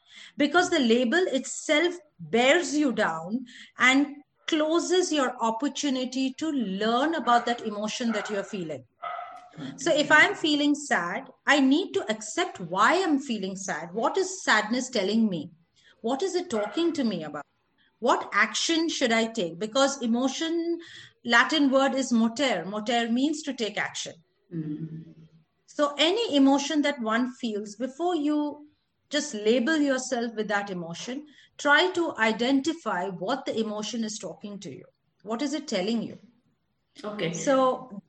Because 0.43 0.71
the 0.71 0.81
label 0.81 1.25
itself 1.38 1.95
bears 2.35 2.75
you 2.83 2.93
down 2.93 3.47
and 3.79 4.07
closes 4.47 5.12
your 5.12 5.31
opportunity 5.50 6.33
to 6.43 6.50
learn 6.83 7.14
about 7.14 7.47
that 7.47 7.62
emotion 7.71 8.12
that 8.12 8.31
you're 8.31 8.50
feeling 8.57 8.85
so 9.76 9.94
if 9.94 10.11
I'm 10.11 10.34
feeling 10.34 10.75
sad, 10.75 11.28
I 11.46 11.61
need 11.61 11.92
to 11.92 12.11
accept 12.11 12.61
why 12.61 13.02
I'm 13.02 13.18
feeling 13.18 13.56
sad. 13.56 13.90
What 13.92 14.16
is 14.16 14.42
sadness 14.42 14.90
telling 14.90 15.28
me? 15.28 15.50
What 16.00 16.23
is 16.23 16.34
it 16.34 16.50
talking 16.50 16.92
to 16.94 17.04
me 17.04 17.25
about? 17.25 17.44
What 18.00 18.28
action 18.32 18.88
should 18.88 19.12
I 19.12 19.26
take? 19.26 19.58
Because 19.58 20.02
emotion, 20.02 20.78
Latin 21.25 21.70
word 21.70 21.94
is 21.94 22.12
motere. 22.12 22.66
Motere 22.66 23.11
means 23.11 23.42
to 23.42 23.54
take 23.54 23.78
action. 23.78 24.14
Mm-hmm. 24.54 25.12
So 25.66 25.94
any 25.99 26.37
emotion 26.37 26.82
that 26.82 27.00
one 27.00 27.32
feels, 27.32 27.76
before 27.76 28.14
you 28.14 28.68
just 29.11 29.34
label 29.34 29.76
yourself 29.76 30.34
with 30.34 30.49
that 30.49 30.70
emotion, 30.70 31.26
try 31.56 31.90
to 31.92 32.14
identify 32.18 33.08
what 33.08 33.44
the 33.44 33.58
emotion 33.58 34.04
is 34.04 34.18
talking 34.18 34.58
to 34.61 34.70
you. 34.70 34.84
What 35.23 35.40
is 35.40 35.54
it 35.54 35.66
telling 35.66 36.02
you? 36.02 36.18
Okay. 37.02 37.32
So 37.32 38.02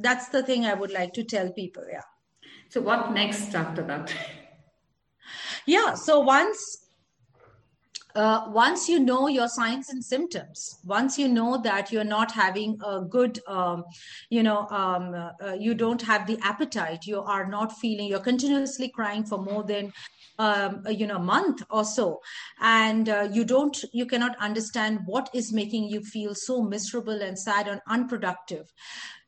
that's 0.00 0.28
the 0.28 0.42
thing 0.42 0.66
I 0.66 0.74
would 0.74 0.90
like 0.90 1.12
to 1.14 1.24
tell 1.24 1.52
people. 1.52 1.84
Yeah. 1.90 2.02
So 2.68 2.80
what 2.80 3.12
next 3.12 3.54
after 3.54 3.82
that? 3.82 4.14
yeah. 5.66 5.94
So 5.94 6.20
once 6.20 6.80
uh, 8.14 8.44
once 8.48 8.88
you 8.88 8.98
know 8.98 9.28
your 9.28 9.48
signs 9.48 9.88
and 9.90 10.04
symptoms, 10.04 10.78
once 10.84 11.18
you 11.18 11.28
know 11.28 11.60
that 11.62 11.92
you're 11.92 12.04
not 12.04 12.32
having 12.32 12.78
a 12.84 13.00
good, 13.00 13.38
um, 13.46 13.84
you 14.30 14.42
know, 14.42 14.66
um, 14.70 15.14
uh, 15.14 15.52
you 15.52 15.74
don't 15.74 16.02
have 16.02 16.26
the 16.26 16.38
appetite, 16.42 17.06
you 17.06 17.20
are 17.20 17.48
not 17.48 17.72
feeling, 17.78 18.08
you're 18.08 18.18
continuously 18.20 18.88
crying 18.88 19.24
for 19.24 19.38
more 19.38 19.62
than, 19.62 19.92
um, 20.38 20.82
you 20.88 21.06
know, 21.06 21.16
a 21.16 21.22
month 21.22 21.62
or 21.70 21.84
so, 21.84 22.20
and 22.60 23.08
uh, 23.08 23.28
you 23.30 23.44
don't, 23.44 23.84
you 23.92 24.06
cannot 24.06 24.36
understand 24.40 25.00
what 25.06 25.30
is 25.34 25.52
making 25.52 25.84
you 25.84 26.00
feel 26.00 26.34
so 26.34 26.62
miserable 26.62 27.22
and 27.22 27.38
sad 27.38 27.68
and 27.68 27.80
unproductive 27.88 28.66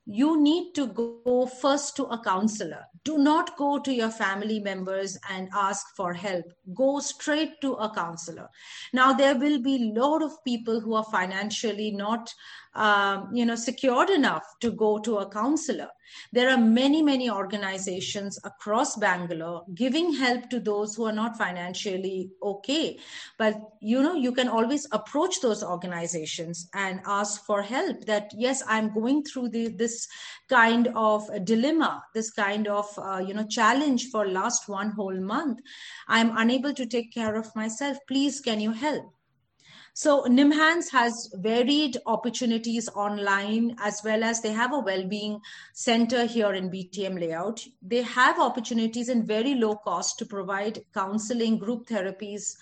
you 0.07 0.41
need 0.41 0.75
to 0.75 0.87
go 0.89 1.47
first 1.47 1.97
to 1.97 2.05
a 2.05 2.23
counselor. 2.23 2.85
Do 3.05 3.19
not 3.19 3.57
go 3.57 3.79
to 3.79 3.93
your 3.93 4.11
family 4.11 4.61
members 4.61 5.19
and 5.29 5.49
ask 5.55 5.97
for 5.97 6.13
help. 6.13 6.45
Go 6.75 7.01
straight 7.01 7.61
to 7.61 7.73
a 7.75 7.93
counselor. 7.93 8.49
Now, 8.93 9.13
there 9.13 9.37
will 9.37 9.61
be 9.61 9.77
a 9.77 10.01
lot 10.01 10.23
of 10.23 10.45
people 10.45 10.81
who 10.81 10.95
are 10.95 11.05
financially 11.05 11.91
not 11.91 12.33
um, 12.75 13.29
you 13.35 13.45
know 13.45 13.55
secured 13.55 14.11
enough 14.11 14.45
to 14.61 14.71
go 14.71 14.99
to 14.99 15.19
a 15.19 15.29
counselor 15.29 15.89
there 16.33 16.51
are 16.51 16.59
many 16.59 17.03
many 17.03 17.31
organizations 17.31 18.39
across 18.45 18.97
bangalore 18.97 19.65
giving 19.75 20.13
help 20.15 20.49
to 20.49 20.59
those 20.59 20.95
who 20.95 21.05
are 21.05 21.13
not 21.13 21.37
financially 21.37 22.31
okay 22.43 22.99
but 23.39 23.61
you 23.81 24.03
know 24.03 24.15
you 24.15 24.33
can 24.33 24.49
always 24.49 24.87
approach 24.93 25.41
those 25.41 25.63
organizations 25.63 26.69
and 26.75 27.01
ask 27.07 27.45
for 27.45 27.63
help 27.63 28.05
that 28.07 28.31
yes 28.37 28.63
i'm 28.67 28.93
going 28.93 29.23
through 29.23 29.49
the, 29.51 29.69
this 29.69 30.09
kind 30.49 30.89
of 30.95 31.29
dilemma 31.45 32.03
this 32.15 32.31
kind 32.31 32.69
of 32.69 32.92
uh, 32.99 33.23
you 33.27 33.35
know 33.35 33.47
challenge 33.47 34.11
for 34.11 34.27
last 34.27 34.69
one 34.69 34.91
whole 34.91 35.21
month 35.21 35.61
i'm 36.09 36.37
unable 36.37 36.73
to 36.73 36.87
take 36.87 37.13
care 37.13 37.37
of 37.37 37.55
myself 37.57 37.97
please 38.09 38.41
can 38.41 38.61
you 38.61 38.73
help 38.73 39.13
so 39.95 40.23
NIMHANS 40.25 40.91
has 40.91 41.31
varied 41.35 41.99
opportunities 42.07 42.89
online 42.95 43.77
as 43.79 44.01
well 44.03 44.25
as 44.25 44.41
they 44.41 44.53
have 44.53 44.73
a 44.73 44.79
well-being 44.79 45.39
center 45.75 46.25
here 46.25 46.55
in 46.55 46.71
BTM 46.71 47.21
layout. 47.21 47.63
They 47.83 48.01
have 48.01 48.41
opportunities 48.41 49.11
in 49.11 49.27
very 49.27 49.55
low 49.55 49.77
cost 49.77 50.19
to 50.19 50.25
provide 50.25 50.83
counseling, 50.95 51.59
group 51.59 51.87
therapies, 51.87 52.57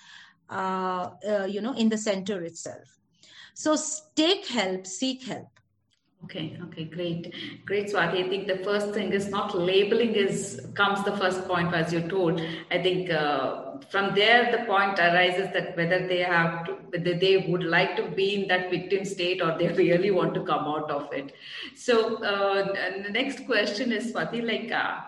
uh, 0.50 1.10
uh, 1.28 1.44
you 1.44 1.60
know, 1.60 1.74
in 1.74 1.88
the 1.88 1.98
center 1.98 2.42
itself. 2.42 2.98
So 3.54 3.76
take 4.16 4.48
help, 4.48 4.84
seek 4.84 5.22
help. 5.22 5.59
Okay, 6.24 6.58
okay, 6.64 6.84
great, 6.84 7.34
great, 7.64 7.86
Swati. 7.88 8.24
I 8.24 8.28
think 8.28 8.46
the 8.46 8.58
first 8.58 8.92
thing 8.92 9.12
is 9.12 9.30
not 9.30 9.56
labeling 9.56 10.14
is 10.14 10.60
comes 10.74 11.02
the 11.02 11.16
first 11.16 11.48
point 11.48 11.74
as 11.74 11.92
you 11.94 12.02
told. 12.08 12.40
I 12.70 12.82
think 12.82 13.10
uh, 13.10 13.78
from 13.90 14.14
there 14.14 14.52
the 14.52 14.64
point 14.66 14.98
arises 14.98 15.48
that 15.54 15.76
whether 15.78 16.06
they 16.06 16.18
have 16.18 16.66
to, 16.66 16.72
whether 16.90 17.18
they 17.18 17.46
would 17.48 17.64
like 17.64 17.96
to 17.96 18.10
be 18.10 18.34
in 18.34 18.48
that 18.48 18.70
victim 18.70 19.04
state 19.04 19.40
or 19.40 19.56
they 19.58 19.68
really 19.84 20.10
want 20.10 20.34
to 20.34 20.44
come 20.44 20.64
out 20.66 20.90
of 20.90 21.10
it. 21.12 21.32
So 21.74 22.22
uh, 22.22 22.74
the 23.02 23.10
next 23.10 23.46
question 23.46 23.90
is 23.90 24.12
Swati, 24.12 24.46
like 24.46 24.70
uh, 24.70 24.98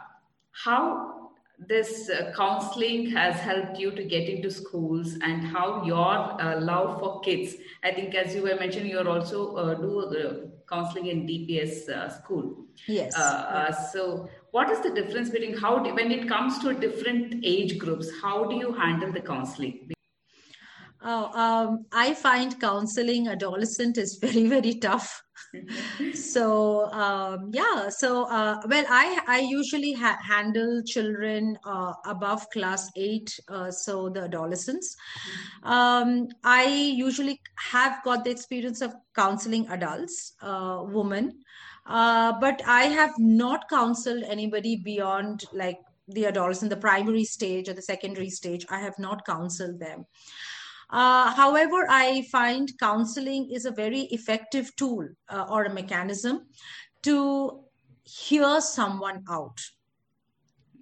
how 0.52 1.22
this 1.59 2.11
uh, 2.11 2.32
counseling 2.37 3.11
has 3.11 3.37
helped 3.37 3.78
you 3.78 3.90
to 3.92 4.04
get 4.04 4.28
into 4.28 4.50
schools 4.50 5.16
and 5.23 5.44
how 5.44 5.85
your 5.85 6.40
uh, 6.40 6.61
love 6.61 6.99
for 6.99 7.21
kids 7.21 7.54
i 7.85 7.92
think 7.92 8.14
as 8.14 8.35
you 8.35 8.42
were 8.42 8.56
mentioning 8.56 8.90
you're 8.90 9.09
also 9.09 9.54
uh, 9.56 9.75
do 9.75 10.00
uh, 10.00 10.47
counseling 10.68 11.06
in 11.06 11.26
dps 11.26 11.88
uh, 11.88 12.09
school. 12.09 12.64
Yes. 12.87 13.14
Uh, 13.14 13.71
so 13.92 14.28
what 14.52 14.71
is 14.71 14.80
the 14.80 14.90
difference 14.90 15.28
between 15.28 15.56
how 15.56 15.78
do, 15.78 15.94
when 15.94 16.11
it 16.11 16.26
comes 16.26 16.59
to 16.61 16.73
different 16.73 17.44
age 17.44 17.78
groups 17.78 18.09
how 18.23 18.44
do 18.44 18.56
you 18.56 18.73
handle 18.73 19.12
the 19.12 19.21
counseling 19.21 19.92
Oh, 21.04 21.30
um, 21.35 21.87
I 21.92 22.14
find 22.14 22.61
counseling 22.61 23.28
adolescent 23.28 23.99
is 23.99 24.18
very, 24.21 24.47
very 24.47 24.75
tough. 24.75 25.23
so 26.14 26.90
um, 26.92 27.50
yeah, 27.52 27.88
so 27.88 28.25
uh, 28.25 28.61
well, 28.68 28.85
I 28.88 29.21
I 29.26 29.40
usually 29.40 29.92
ha- 29.92 30.18
handle 30.23 30.82
children 30.87 31.59
uh, 31.64 31.92
above 32.06 32.49
class 32.50 32.88
eight, 32.97 33.38
uh, 33.49 33.71
so 33.71 34.09
the 34.09 34.23
adolescents. 34.23 34.97
Um, 35.62 36.28
I 36.44 36.64
usually 36.64 37.40
have 37.56 38.02
got 38.04 38.25
the 38.25 38.30
experience 38.30 38.80
of 38.80 38.94
counseling 39.14 39.68
adults, 39.68 40.35
uh, 40.40 40.82
women, 40.85 41.40
uh, 41.87 42.35
but 42.40 42.62
I 42.66 42.85
have 42.85 43.12
not 43.18 43.68
counseled 43.68 44.23
anybody 44.25 44.76
beyond 44.76 45.44
like 45.52 45.78
the 46.09 46.26
adolescent, 46.26 46.71
the 46.71 46.76
primary 46.76 47.25
stage 47.25 47.68
or 47.68 47.75
the 47.75 47.82
secondary 47.82 48.30
stage. 48.30 48.64
I 48.71 48.78
have 48.80 48.99
not 48.99 49.26
counseled 49.26 49.78
them. 49.80 50.06
Uh, 50.92 51.32
however, 51.32 51.87
I 51.88 52.22
find 52.30 52.70
counseling 52.78 53.50
is 53.50 53.64
a 53.64 53.70
very 53.70 54.02
effective 54.11 54.76
tool 54.76 55.08
uh, 55.30 55.46
or 55.49 55.64
a 55.64 55.72
mechanism 55.72 56.49
to 57.02 57.64
hear 58.04 58.61
someone 58.61 59.25
out 59.30 59.58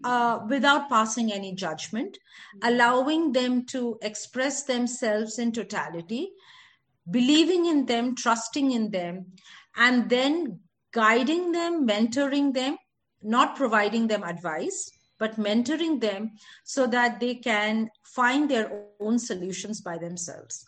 uh, 0.03 0.41
without 0.49 0.89
passing 0.89 1.33
any 1.33 1.55
judgment, 1.55 2.19
allowing 2.63 3.33
them 3.33 3.65
to 3.67 3.99
express 4.03 4.65
themselves 4.65 5.39
in 5.39 5.53
totality, 5.53 6.31
believing 7.11 7.67
in 7.67 7.87
them, 7.87 8.17
trusting 8.17 8.73
in 8.73 8.91
them, 8.91 9.27
and 9.77 10.11
then 10.11 10.59
guiding 10.93 11.53
them, 11.53 11.87
mentoring 11.87 12.53
them, 12.53 12.77
not 13.23 13.55
providing 13.55 14.09
them 14.09 14.25
advice, 14.25 14.91
but 15.21 15.39
mentoring 15.39 16.01
them 16.01 16.33
so 16.65 16.87
that 16.87 17.21
they 17.21 17.35
can 17.37 17.89
find 18.03 18.51
their 18.51 18.85
own 18.99 19.19
solutions 19.19 19.81
by 19.81 19.97
themselves. 19.99 20.67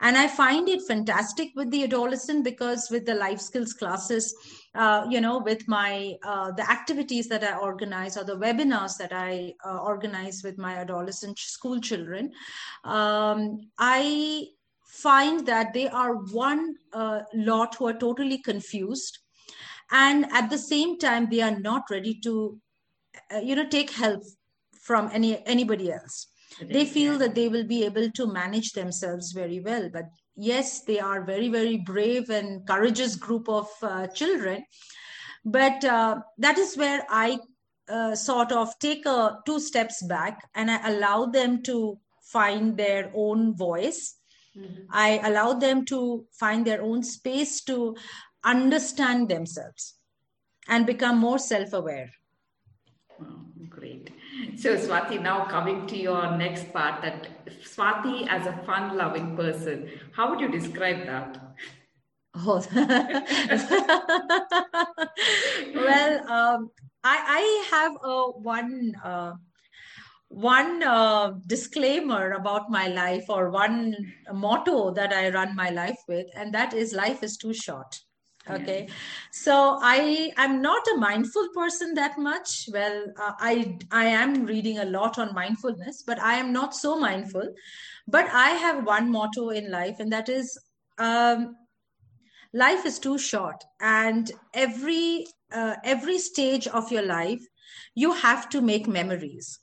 And 0.00 0.18
i 0.18 0.26
find 0.26 0.68
it 0.68 0.82
fantastic 0.86 1.50
with 1.54 1.70
the 1.70 1.84
adolescent 1.84 2.44
because 2.44 2.88
with 2.90 3.06
the 3.06 3.14
life 3.14 3.40
skills 3.40 3.72
classes 3.72 4.34
uh, 4.74 5.06
you 5.08 5.20
know 5.20 5.38
with 5.38 5.62
my 5.68 6.14
uh, 6.24 6.50
the 6.50 6.68
activities 6.68 7.28
that 7.28 7.44
i 7.44 7.56
organize 7.56 8.16
or 8.16 8.24
the 8.24 8.36
webinars 8.36 8.96
that 8.98 9.12
i 9.12 9.54
uh, 9.64 9.78
organize 9.78 10.42
with 10.42 10.58
my 10.58 10.74
adolescent 10.74 11.38
school 11.38 11.80
children 11.80 12.32
um, 12.84 13.60
i 13.78 14.48
find 14.94 15.46
that 15.46 15.74
they 15.74 15.88
are 15.88 16.14
one 16.14 16.76
uh, 16.92 17.20
lot 17.34 17.74
who 17.74 17.88
are 17.88 17.98
totally 17.98 18.38
confused. 18.38 19.18
And 19.90 20.26
at 20.32 20.50
the 20.50 20.58
same 20.58 20.98
time 20.98 21.28
they 21.30 21.40
are 21.42 21.58
not 21.58 21.82
ready 21.90 22.14
to 22.22 22.60
you 23.42 23.56
know 23.56 23.66
take 23.68 23.90
help 23.90 24.22
from 24.80 25.10
any 25.12 25.44
anybody 25.46 25.92
else. 25.92 26.28
They 26.60 26.84
feel 26.84 27.18
that 27.18 27.34
they 27.34 27.48
will 27.48 27.64
be 27.64 27.84
able 27.84 28.10
to 28.12 28.26
manage 28.26 28.72
themselves 28.72 29.32
very 29.32 29.58
well 29.60 29.88
but 29.92 30.04
yes 30.36 30.82
they 30.82 31.00
are 31.00 31.24
very 31.24 31.48
very 31.48 31.78
brave 31.78 32.30
and 32.30 32.66
courageous 32.66 33.16
group 33.16 33.48
of 33.48 33.68
uh, 33.82 34.06
children. 34.08 34.64
But 35.44 35.84
uh, 35.84 36.20
that 36.38 36.58
is 36.58 36.76
where 36.76 37.04
i 37.10 37.38
uh, 37.88 38.14
sort 38.14 38.50
of 38.52 38.78
take 38.78 39.04
a 39.04 39.38
two 39.44 39.60
steps 39.60 40.02
back 40.02 40.48
and 40.54 40.70
i 40.70 40.88
allow 40.88 41.26
them 41.26 41.62
to 41.62 41.98
find 42.22 42.76
their 42.76 43.10
own 43.14 43.56
voice. 43.56 44.16
Mm-hmm. 44.56 44.82
i 44.92 45.18
allow 45.24 45.54
them 45.54 45.84
to 45.86 46.26
find 46.38 46.64
their 46.64 46.80
own 46.80 47.02
space 47.02 47.60
to 47.64 47.96
understand 48.44 49.28
themselves 49.28 49.94
and 50.68 50.86
become 50.86 51.18
more 51.18 51.38
self-aware. 51.38 52.10
Oh, 52.10 52.23
great. 53.68 54.10
So, 54.56 54.76
Swati, 54.76 55.20
now 55.20 55.44
coming 55.46 55.86
to 55.88 55.96
your 55.96 56.36
next 56.36 56.72
part 56.72 57.02
that 57.02 57.46
Swati 57.62 58.26
as 58.28 58.46
a 58.46 58.52
fun 58.64 58.96
loving 58.96 59.36
person, 59.36 59.90
how 60.12 60.30
would 60.30 60.40
you 60.40 60.48
describe 60.48 61.06
that? 61.06 61.40
Oh, 62.34 62.64
well, 65.74 66.30
um, 66.30 66.70
I, 67.04 67.16
I 67.38 67.66
have 67.70 67.92
a 68.02 68.30
one 68.32 68.94
uh, 69.04 69.34
one 70.28 70.82
uh, 70.82 71.34
disclaimer 71.46 72.32
about 72.32 72.70
my 72.70 72.88
life 72.88 73.24
or 73.28 73.50
one 73.50 73.94
motto 74.32 74.92
that 74.94 75.12
I 75.12 75.30
run 75.30 75.54
my 75.54 75.70
life 75.70 75.98
with, 76.08 76.26
and 76.34 76.52
that 76.54 76.74
is 76.74 76.92
life 76.92 77.22
is 77.22 77.36
too 77.36 77.54
short 77.54 78.00
okay. 78.50 78.88
So 79.30 79.78
i 79.82 80.32
I'm 80.36 80.60
not 80.60 80.86
a 80.94 80.98
mindful 80.98 81.48
person 81.54 81.94
that 81.94 82.18
much. 82.18 82.68
Well 82.72 83.06
uh, 83.18 83.32
i 83.40 83.78
i 83.90 84.04
am 84.06 84.44
reading 84.44 84.78
a 84.78 84.84
lot 84.84 85.18
on 85.18 85.34
mindfulness 85.34 86.02
but 86.02 86.20
i 86.20 86.34
am 86.34 86.52
not 86.52 86.74
so 86.74 86.98
mindful. 86.98 87.48
But 88.06 88.28
i 88.30 88.50
have 88.50 88.86
one 88.86 89.10
motto 89.10 89.50
in 89.50 89.70
life 89.70 90.00
and 90.00 90.12
that 90.12 90.28
is 90.28 90.58
um, 90.98 91.56
life 92.52 92.86
is 92.86 92.98
too 92.98 93.18
short. 93.18 93.64
And 93.80 94.30
every 94.52 95.26
uh, 95.52 95.76
every 95.84 96.18
stage 96.18 96.66
of 96.68 96.90
your 96.90 97.02
life 97.02 97.42
you 97.94 98.12
have 98.12 98.48
to 98.50 98.60
make 98.60 98.86
memories 98.88 99.60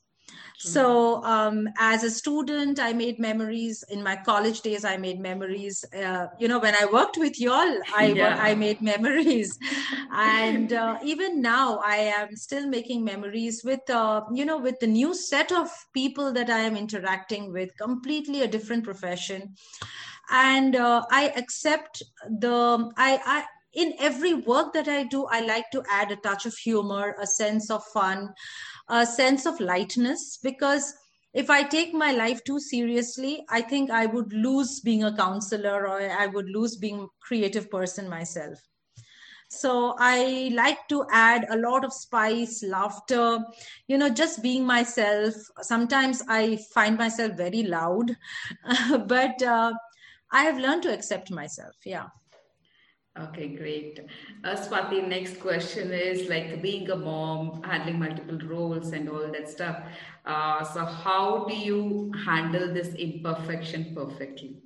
so, 0.64 1.24
um, 1.24 1.68
as 1.80 2.04
a 2.04 2.12
student, 2.12 2.80
I 2.80 2.94
made 2.94 3.18
memories. 3.18 3.84
In 3.90 4.04
my 4.04 4.16
college 4.16 4.62
days, 4.62 4.86
I 4.86 4.96
made 4.96 5.20
memories. 5.20 5.84
Uh, 5.92 6.28
you 6.40 6.48
know, 6.48 6.60
when 6.60 6.76
I 6.76 6.86
worked 6.86 7.18
with 7.18 7.40
y'all, 7.40 7.80
I 7.96 8.14
yeah. 8.16 8.38
I 8.40 8.54
made 8.54 8.80
memories, 8.82 9.58
and 10.12 10.72
uh, 10.72 11.00
even 11.04 11.42
now, 11.42 11.82
I 11.84 11.98
am 11.98 12.36
still 12.36 12.68
making 12.68 13.04
memories 13.04 13.64
with 13.64 13.90
uh, 13.90 14.22
you 14.32 14.46
know 14.46 14.60
with 14.60 14.80
the 14.80 14.88
new 14.88 15.16
set 15.16 15.52
of 15.52 15.70
people 15.94 16.32
that 16.34 16.52
I 16.52 16.60
am 16.60 16.78
interacting 16.78 17.52
with. 17.52 17.76
Completely 17.78 18.44
a 18.44 18.48
different 18.48 18.84
profession, 18.84 19.56
and 20.30 20.76
uh, 20.76 21.04
I 21.10 21.30
accept 21.36 22.04
the 22.30 22.92
I 22.98 23.20
I 23.26 23.46
in 23.74 23.94
every 24.00 24.34
work 24.34 24.74
that 24.74 24.88
I 24.88 25.04
do, 25.04 25.26
I 25.26 25.42
like 25.42 25.72
to 25.72 25.84
add 25.90 26.12
a 26.12 26.18
touch 26.18 26.46
of 26.46 26.54
humor, 26.56 27.16
a 27.20 27.26
sense 27.26 27.72
of 27.72 27.84
fun 27.94 28.34
a 28.92 29.06
sense 29.06 29.46
of 29.46 29.60
lightness 29.60 30.38
because 30.44 30.94
if 31.34 31.50
I 31.50 31.64
take 31.64 31.94
my 31.94 32.12
life 32.12 32.44
too 32.44 32.60
seriously, 32.60 33.46
I 33.50 33.62
think 33.62 33.90
I 33.90 34.06
would 34.06 34.34
lose 34.34 34.82
being 34.82 35.06
a 35.06 35.16
counselor 35.16 35.88
or 35.88 36.02
I 36.02 36.28
would 36.28 36.50
lose 36.50 36.76
being 36.76 37.08
creative 37.22 37.72
person 37.72 38.10
myself. 38.10 38.60
So 39.50 39.96
I 39.98 40.52
like 40.54 40.88
to 40.90 41.06
add 41.12 41.46
a 41.50 41.58
lot 41.58 41.86
of 41.86 41.94
spice, 41.94 42.64
laughter, 42.64 43.40
you 43.88 43.98
know, 43.98 44.10
just 44.10 44.42
being 44.42 44.66
myself. 44.66 45.34
Sometimes 45.62 46.22
I 46.28 46.58
find 46.74 46.98
myself 46.98 47.34
very 47.38 47.64
loud, 47.64 48.16
but 49.08 49.42
uh, 49.42 49.74
I 50.32 50.44
have 50.44 50.58
learned 50.58 50.84
to 50.84 50.94
accept 50.94 51.32
myself. 51.32 51.76
Yeah. 51.86 52.08
Okay, 53.20 53.50
great. 53.50 54.00
Uh, 54.44 54.56
Swati, 54.56 55.06
next 55.06 55.42
question 55.42 55.92
is 55.92 56.30
like 56.30 56.62
being 56.62 56.90
a 56.90 56.96
mom, 56.96 57.62
handling 57.62 58.00
multiple 58.00 58.40
roles 58.48 58.94
and 58.94 59.10
all 59.10 59.30
that 59.30 59.50
stuff. 59.50 59.84
Uh, 60.26 60.64
so, 60.64 60.86
how 60.86 61.44
do 61.46 61.54
you 61.54 62.14
handle 62.26 62.74
this 62.74 62.94
imperfection 62.96 63.94
perfectly? 63.94 64.62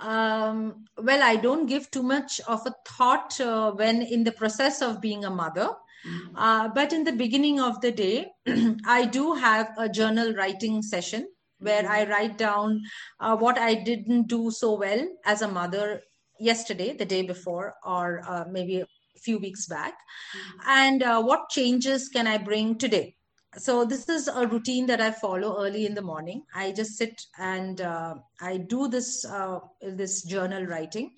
Um, 0.00 0.84
well, 0.98 1.22
I 1.22 1.36
don't 1.36 1.64
give 1.64 1.90
too 1.90 2.02
much 2.02 2.40
of 2.46 2.66
a 2.66 2.74
thought 2.86 3.40
uh, 3.40 3.72
when 3.72 4.02
in 4.02 4.24
the 4.24 4.32
process 4.32 4.82
of 4.82 5.00
being 5.00 5.24
a 5.24 5.30
mother. 5.30 5.70
Mm-hmm. 6.06 6.36
Uh, 6.36 6.68
but 6.68 6.92
in 6.92 7.04
the 7.04 7.12
beginning 7.12 7.60
of 7.60 7.80
the 7.80 7.92
day, 7.92 8.32
I 8.86 9.06
do 9.06 9.32
have 9.32 9.70
a 9.78 9.88
journal 9.88 10.34
writing 10.34 10.82
session 10.82 11.26
where 11.58 11.84
mm-hmm. 11.84 11.92
I 11.92 12.06
write 12.06 12.36
down 12.36 12.82
uh, 13.18 13.36
what 13.36 13.58
I 13.58 13.74
didn't 13.74 14.28
do 14.28 14.50
so 14.50 14.78
well 14.78 15.06
as 15.24 15.40
a 15.40 15.48
mother 15.48 16.02
yesterday, 16.40 16.96
the 16.96 17.04
day 17.04 17.22
before, 17.22 17.74
or 17.84 18.22
uh, 18.26 18.44
maybe 18.50 18.80
a 18.80 18.86
few 19.20 19.38
weeks 19.38 19.66
back, 19.66 19.94
mm-hmm. 19.94 20.58
and 20.66 21.02
uh, 21.02 21.22
what 21.22 21.48
changes 21.50 22.08
can 22.08 22.26
I 22.26 22.38
bring 22.38 22.78
today? 22.78 23.14
So 23.56 23.84
this 23.84 24.08
is 24.08 24.28
a 24.28 24.46
routine 24.46 24.86
that 24.86 25.00
I 25.00 25.10
follow 25.10 25.64
early 25.64 25.84
in 25.84 25.94
the 25.94 26.02
morning. 26.02 26.44
I 26.54 26.70
just 26.70 26.96
sit 26.96 27.20
and 27.36 27.80
uh, 27.80 28.14
I 28.40 28.58
do 28.58 28.86
this 28.86 29.24
uh, 29.24 29.58
this 29.82 30.22
journal 30.22 30.66
writing, 30.66 31.10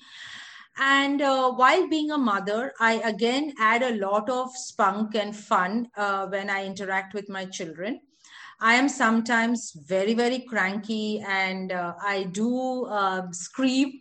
And 0.79 1.21
uh, 1.21 1.53
while 1.53 1.89
being 1.89 2.11
a 2.11 2.19
mother, 2.19 2.73
I 2.81 2.95
again 3.05 3.53
add 3.59 3.83
a 3.83 3.97
lot 3.97 4.31
of 4.31 4.57
spunk 4.57 5.15
and 5.15 5.37
fun 5.37 5.89
uh, 5.97 6.27
when 6.27 6.49
I 6.49 6.65
interact 6.65 7.13
with 7.13 7.29
my 7.29 7.45
children. 7.45 8.01
I 8.63 8.75
am 8.75 8.89
sometimes 8.89 9.73
very, 9.89 10.15
very 10.15 10.39
cranky 10.39 11.21
and 11.27 11.73
uh, 11.73 11.95
I 12.01 12.25
do 12.31 12.87
uh, 12.87 13.23
scream 13.33 13.93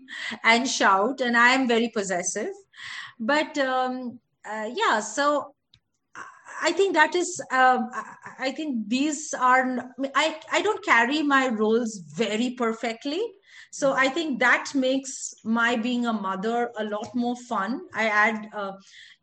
and 0.43 0.69
shout, 0.69 1.19
and 1.19 1.35
I 1.35 1.53
am 1.53 1.67
very 1.67 1.89
possessive. 1.89 2.53
But 3.19 3.57
um, 3.57 4.19
uh, 4.45 4.69
yeah, 4.71 4.99
so 4.99 5.55
I 6.61 6.71
think 6.73 6.93
that 6.93 7.15
is, 7.15 7.41
um, 7.51 7.89
I 8.39 8.51
think 8.51 8.87
these 8.87 9.33
are, 9.33 9.93
I, 10.13 10.39
I 10.51 10.61
don't 10.61 10.85
carry 10.85 11.23
my 11.23 11.47
roles 11.47 11.97
very 12.15 12.51
perfectly. 12.51 13.21
So 13.71 13.93
I 13.93 14.09
think 14.09 14.39
that 14.41 14.75
makes 14.75 15.33
my 15.43 15.75
being 15.75 16.05
a 16.05 16.13
mother 16.13 16.71
a 16.77 16.83
lot 16.83 17.15
more 17.15 17.35
fun. 17.35 17.81
I 17.95 18.05
add, 18.09 18.47
uh, 18.53 18.73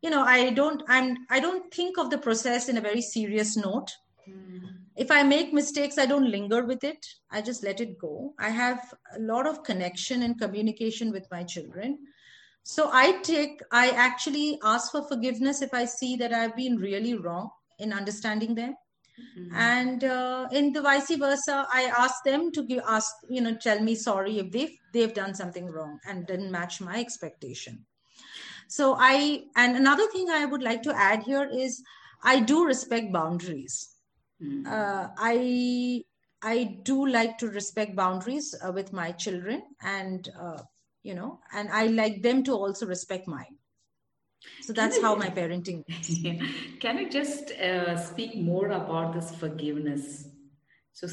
you 0.01 0.09
know, 0.09 0.23
I 0.23 0.49
don't, 0.49 0.83
I'm, 0.89 1.15
I 1.29 1.39
don't 1.39 1.73
think 1.73 1.97
of 1.97 2.09
the 2.09 2.17
process 2.17 2.67
in 2.67 2.77
a 2.77 2.81
very 2.81 3.01
serious 3.01 3.55
note. 3.55 3.89
Mm. 4.29 4.69
If 4.95 5.11
I 5.11 5.23
make 5.23 5.53
mistakes, 5.53 5.97
I 5.97 6.05
don't 6.05 6.29
linger 6.29 6.65
with 6.65 6.83
it. 6.83 7.05
I 7.31 7.41
just 7.41 7.63
let 7.63 7.79
it 7.79 7.97
go. 7.97 8.33
I 8.39 8.49
have 8.49 8.93
a 9.15 9.19
lot 9.19 9.47
of 9.47 9.63
connection 9.63 10.23
and 10.23 10.39
communication 10.39 11.11
with 11.11 11.25
my 11.31 11.43
children 11.43 11.99
so 12.63 12.89
i 12.93 13.11
take 13.23 13.61
i 13.71 13.89
actually 13.89 14.59
ask 14.63 14.91
for 14.91 15.01
forgiveness 15.07 15.61
if 15.61 15.73
i 15.73 15.85
see 15.85 16.15
that 16.15 16.33
i've 16.33 16.55
been 16.55 16.75
really 16.77 17.15
wrong 17.15 17.49
in 17.79 17.93
understanding 17.93 18.53
them 18.53 18.75
mm-hmm. 19.19 19.55
and 19.55 20.03
uh, 20.03 20.47
in 20.51 20.71
the 20.73 20.81
vice 20.81 21.15
versa 21.15 21.65
i 21.73 21.83
ask 21.97 22.23
them 22.23 22.51
to 22.51 22.63
give 22.63 22.83
ask 22.87 23.11
you 23.29 23.41
know 23.41 23.55
tell 23.55 23.79
me 23.79 23.95
sorry 23.95 24.39
if 24.39 24.51
they've 24.51 24.75
they've 24.93 25.13
done 25.13 25.33
something 25.33 25.67
wrong 25.67 25.97
and 26.07 26.27
didn't 26.27 26.51
match 26.51 26.81
my 26.81 26.99
expectation 26.99 27.85
so 28.67 28.95
i 28.99 29.41
and 29.55 29.75
another 29.75 30.07
thing 30.07 30.29
i 30.29 30.45
would 30.45 30.61
like 30.61 30.83
to 30.83 30.95
add 30.95 31.23
here 31.23 31.49
is 31.51 31.81
i 32.23 32.39
do 32.39 32.65
respect 32.65 33.11
boundaries 33.11 33.95
mm-hmm. 34.41 34.65
uh, 34.67 35.07
i 35.17 36.03
i 36.41 36.79
do 36.83 37.05
like 37.07 37.37
to 37.37 37.47
respect 37.49 37.95
boundaries 37.95 38.55
uh, 38.65 38.71
with 38.71 38.93
my 38.93 39.11
children 39.11 39.63
and 39.81 40.29
uh, 40.39 40.61
you 41.03 41.13
know 41.13 41.39
and 41.53 41.69
i 41.69 41.87
like 41.87 42.21
them 42.21 42.43
to 42.43 42.53
also 42.53 42.85
respect 42.85 43.27
mine 43.27 43.55
so 44.61 44.73
that's 44.73 44.97
you, 44.97 45.03
how 45.03 45.15
my 45.15 45.29
parenting 45.29 45.83
is. 45.89 46.19
can 46.79 46.97
you 46.97 47.09
just 47.09 47.51
uh, 47.51 47.97
speak 47.97 48.37
more 48.37 48.67
about 48.71 49.13
this 49.13 49.31
forgiveness 49.35 50.27
so 50.93 51.07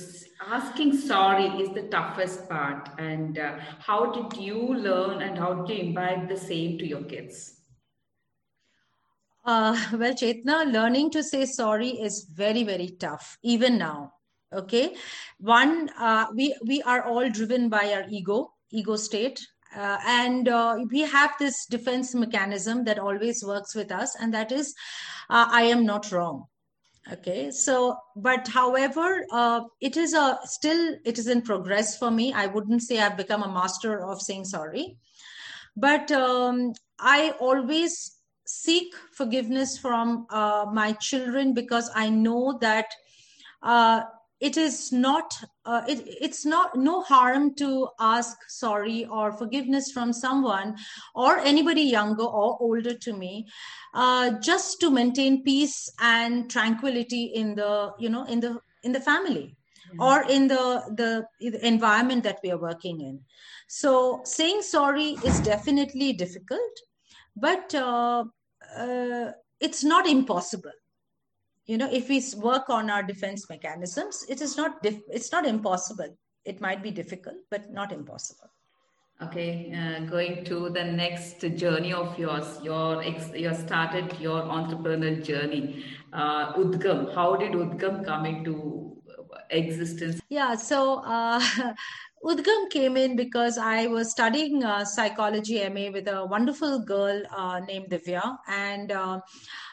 asking 0.44 0.96
sorry 0.96 1.46
is 1.62 1.70
the 1.74 1.82
toughest 1.82 2.48
part 2.48 2.88
and 2.98 3.38
uh, 3.38 3.56
how 3.78 4.12
did 4.12 4.40
you 4.40 4.74
learn 4.74 5.22
and 5.22 5.38
how 5.38 5.54
did 5.54 5.76
you 5.76 5.84
imbibe 5.84 6.28
the 6.28 6.36
same 6.36 6.78
to 6.78 6.86
your 6.86 7.04
kids 7.04 7.55
uh, 9.46 9.76
well, 9.92 10.12
Chetna, 10.14 10.70
learning 10.70 11.10
to 11.12 11.22
say 11.22 11.46
sorry 11.46 11.88
is 11.88 12.28
very, 12.32 12.64
very 12.64 12.90
tough, 12.98 13.38
even 13.42 13.78
now. 13.78 14.12
Okay, 14.52 14.94
one, 15.38 15.90
uh, 15.98 16.26
we 16.34 16.56
we 16.64 16.80
are 16.82 17.02
all 17.02 17.28
driven 17.28 17.68
by 17.68 17.92
our 17.92 18.04
ego, 18.08 18.52
ego 18.70 18.96
state, 18.96 19.40
uh, 19.74 19.98
and 20.06 20.48
uh, 20.48 20.76
we 20.90 21.00
have 21.00 21.32
this 21.38 21.66
defense 21.66 22.14
mechanism 22.14 22.84
that 22.84 22.98
always 22.98 23.44
works 23.44 23.74
with 23.74 23.90
us, 23.90 24.16
and 24.20 24.32
that 24.34 24.52
is, 24.52 24.72
uh, 25.30 25.48
I 25.50 25.62
am 25.62 25.84
not 25.84 26.12
wrong. 26.12 26.46
Okay, 27.12 27.50
so 27.50 27.96
but 28.14 28.46
however, 28.48 29.26
uh, 29.32 29.62
it 29.80 29.96
is 29.96 30.14
a 30.14 30.38
still 30.44 30.94
it 31.04 31.18
is 31.18 31.26
in 31.26 31.42
progress 31.42 31.98
for 31.98 32.10
me. 32.10 32.32
I 32.32 32.46
wouldn't 32.46 32.82
say 32.82 33.00
I've 33.00 33.16
become 33.16 33.42
a 33.42 33.52
master 33.52 34.00
of 34.00 34.22
saying 34.22 34.44
sorry, 34.44 34.96
but 35.76 36.10
um, 36.12 36.72
I 36.98 37.32
always 37.40 38.15
seek 38.46 38.94
forgiveness 39.12 39.78
from 39.78 40.26
uh, 40.30 40.66
my 40.72 40.92
children 40.92 41.52
because 41.52 41.90
I 41.94 42.10
know 42.10 42.58
that 42.60 42.86
uh, 43.62 44.02
it 44.40 44.56
is 44.56 44.92
not 44.92 45.32
uh, 45.64 45.82
it, 45.88 46.02
it's 46.20 46.44
not 46.44 46.76
no 46.76 47.00
harm 47.00 47.54
to 47.54 47.88
ask 47.98 48.36
sorry 48.48 49.06
or 49.06 49.32
forgiveness 49.32 49.90
from 49.90 50.12
someone 50.12 50.76
or 51.14 51.38
anybody 51.38 51.82
younger 51.82 52.24
or 52.24 52.56
older 52.60 52.94
to 52.94 53.12
me 53.12 53.46
uh, 53.94 54.30
just 54.40 54.78
to 54.80 54.90
maintain 54.90 55.42
peace 55.42 55.90
and 56.00 56.50
tranquility 56.50 57.24
in 57.24 57.54
the 57.54 57.92
you 57.98 58.10
know 58.10 58.24
in 58.24 58.40
the 58.40 58.60
in 58.82 58.92
the 58.92 59.00
family 59.00 59.56
mm-hmm. 59.88 60.02
or 60.02 60.22
in 60.28 60.48
the, 60.48 60.82
the 60.96 61.26
the 61.50 61.66
environment 61.66 62.22
that 62.22 62.38
we 62.42 62.50
are 62.50 62.60
working 62.60 63.00
in 63.00 63.20
so 63.68 64.20
saying 64.24 64.60
sorry 64.60 65.16
is 65.24 65.40
definitely 65.40 66.12
difficult 66.12 66.60
but 67.36 67.74
uh, 67.74 68.24
uh 68.76 69.32
it's 69.60 69.82
not 69.82 70.06
impossible. 70.06 70.72
You 71.66 71.78
know 71.78 71.88
if 71.90 72.08
we 72.08 72.22
work 72.36 72.68
on 72.70 72.90
our 72.90 73.02
defense 73.02 73.48
mechanisms 73.50 74.24
it 74.28 74.40
is 74.40 74.56
not 74.56 74.82
dif- 74.82 75.08
it's 75.10 75.32
not 75.32 75.46
impossible. 75.46 76.16
It 76.44 76.60
might 76.60 76.82
be 76.82 76.90
difficult 76.90 77.36
but 77.50 77.72
not 77.72 77.92
impossible. 77.92 78.50
Okay 79.22 79.72
uh, 79.74 80.00
going 80.10 80.44
to 80.44 80.68
the 80.70 80.84
next 80.84 81.40
journey 81.56 81.92
of 81.92 82.18
yours 82.18 82.58
your 82.62 83.02
ex- 83.02 83.32
you 83.34 83.54
started 83.54 84.14
your 84.20 84.42
entrepreneurial 84.42 85.24
journey. 85.24 85.84
Uh, 86.12 86.52
udgam 86.54 87.14
how 87.14 87.34
did 87.36 87.52
udgam 87.52 88.04
come 88.04 88.26
into 88.26 88.56
existence? 89.50 90.20
Yeah 90.28 90.54
so 90.54 90.98
uh, 90.98 91.40
Udgam 92.24 92.70
came 92.70 92.96
in 92.96 93.14
because 93.16 93.58
I 93.58 93.86
was 93.86 94.10
studying 94.10 94.64
uh, 94.64 94.84
psychology 94.84 95.66
MA 95.68 95.90
with 95.90 96.08
a 96.08 96.26
wonderful 96.26 96.80
girl 96.80 97.22
uh, 97.30 97.60
named 97.60 97.90
Divya, 97.90 98.38
and 98.48 98.90
uh, 98.90 99.20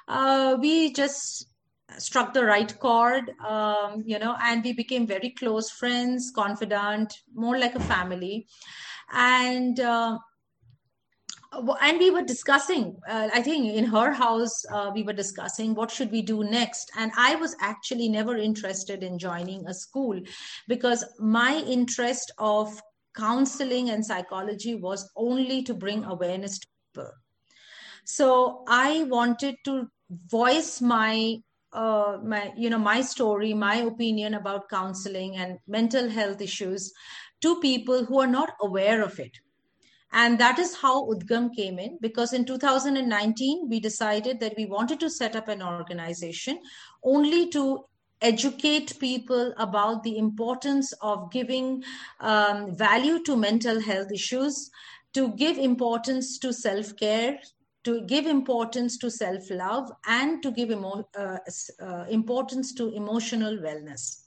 uh 0.07 0.57
we 0.59 0.91
just 0.93 1.47
struck 1.97 2.33
the 2.33 2.43
right 2.43 2.77
chord 2.79 3.31
um, 3.45 4.03
you 4.05 4.17
know 4.17 4.35
and 4.41 4.63
we 4.63 4.73
became 4.73 5.05
very 5.05 5.29
close 5.29 5.69
friends 5.69 6.31
confidant 6.35 7.13
more 7.33 7.57
like 7.57 7.75
a 7.75 7.79
family. 7.79 8.47
And 9.11 9.79
uh, 9.79 10.17
and 11.81 11.99
we 11.99 12.09
were 12.09 12.21
discussing 12.21 12.95
uh, 13.07 13.29
i 13.33 13.41
think 13.41 13.65
in 13.65 13.85
her 13.85 14.11
house 14.11 14.65
uh, 14.71 14.91
we 14.93 15.03
were 15.03 15.13
discussing 15.13 15.73
what 15.75 15.91
should 15.91 16.11
we 16.11 16.21
do 16.21 16.43
next. 16.43 16.91
And 16.97 17.11
i 17.17 17.35
was 17.35 17.55
actually 17.59 18.09
never 18.09 18.35
interested 18.37 19.03
in 19.03 19.19
joining 19.19 19.67
a 19.67 19.73
school 19.73 20.19
because 20.67 21.05
my 21.19 21.63
interest 21.67 22.31
of 22.37 22.81
counseling 23.15 23.89
and 23.89 24.05
psychology 24.05 24.75
was 24.75 25.09
only 25.15 25.61
to 25.63 25.73
bring 25.73 26.03
awareness 26.03 26.59
to 26.59 26.67
people. 26.93 27.11
So 28.05 28.63
i 28.67 29.03
wanted 29.03 29.55
to 29.65 29.87
voice 30.09 30.81
my 30.81 31.37
uh, 31.71 32.17
my 32.23 32.53
you 32.55 32.69
know 32.69 32.79
my 32.79 33.01
story 33.01 33.53
my 33.53 33.75
opinion 33.75 34.35
about 34.35 34.69
counseling 34.69 35.35
and 35.37 35.57
mental 35.67 36.09
health 36.09 36.41
issues 36.41 36.91
to 37.41 37.59
people 37.59 38.05
who 38.05 38.19
are 38.19 38.27
not 38.27 38.51
aware 38.61 39.01
of 39.01 39.19
it 39.19 39.42
and 40.13 40.39
that 40.39 40.59
is 40.59 40.75
how 40.75 41.05
udgam 41.13 41.53
came 41.55 41.79
in 41.79 41.97
because 42.01 42.33
in 42.33 42.45
2019 42.45 43.67
we 43.69 43.79
decided 43.79 44.39
that 44.39 44.53
we 44.57 44.65
wanted 44.65 44.99
to 44.99 45.09
set 45.09 45.35
up 45.35 45.47
an 45.47 45.61
organization 45.61 46.59
only 47.03 47.49
to 47.49 47.85
educate 48.21 48.97
people 48.99 49.53
about 49.57 50.01
the 50.03 50.17
importance 50.17 50.93
of 51.01 51.29
giving 51.31 51.83
um, 52.21 52.75
value 52.75 53.21
to 53.23 53.35
mental 53.35 53.81
health 53.81 54.11
issues 54.13 54.71
to 55.13 55.33
give 55.33 55.57
importance 55.57 56.39
to 56.39 56.53
self 56.53 56.95
care 56.95 57.37
to 57.83 58.01
give 58.05 58.25
importance 58.25 58.97
to 58.97 59.11
self 59.11 59.49
love 59.49 59.91
and 60.07 60.41
to 60.41 60.51
give 60.51 60.71
emo- 60.71 61.07
uh, 61.17 61.37
uh, 61.81 62.05
importance 62.09 62.73
to 62.73 62.93
emotional 62.93 63.57
wellness. 63.57 64.21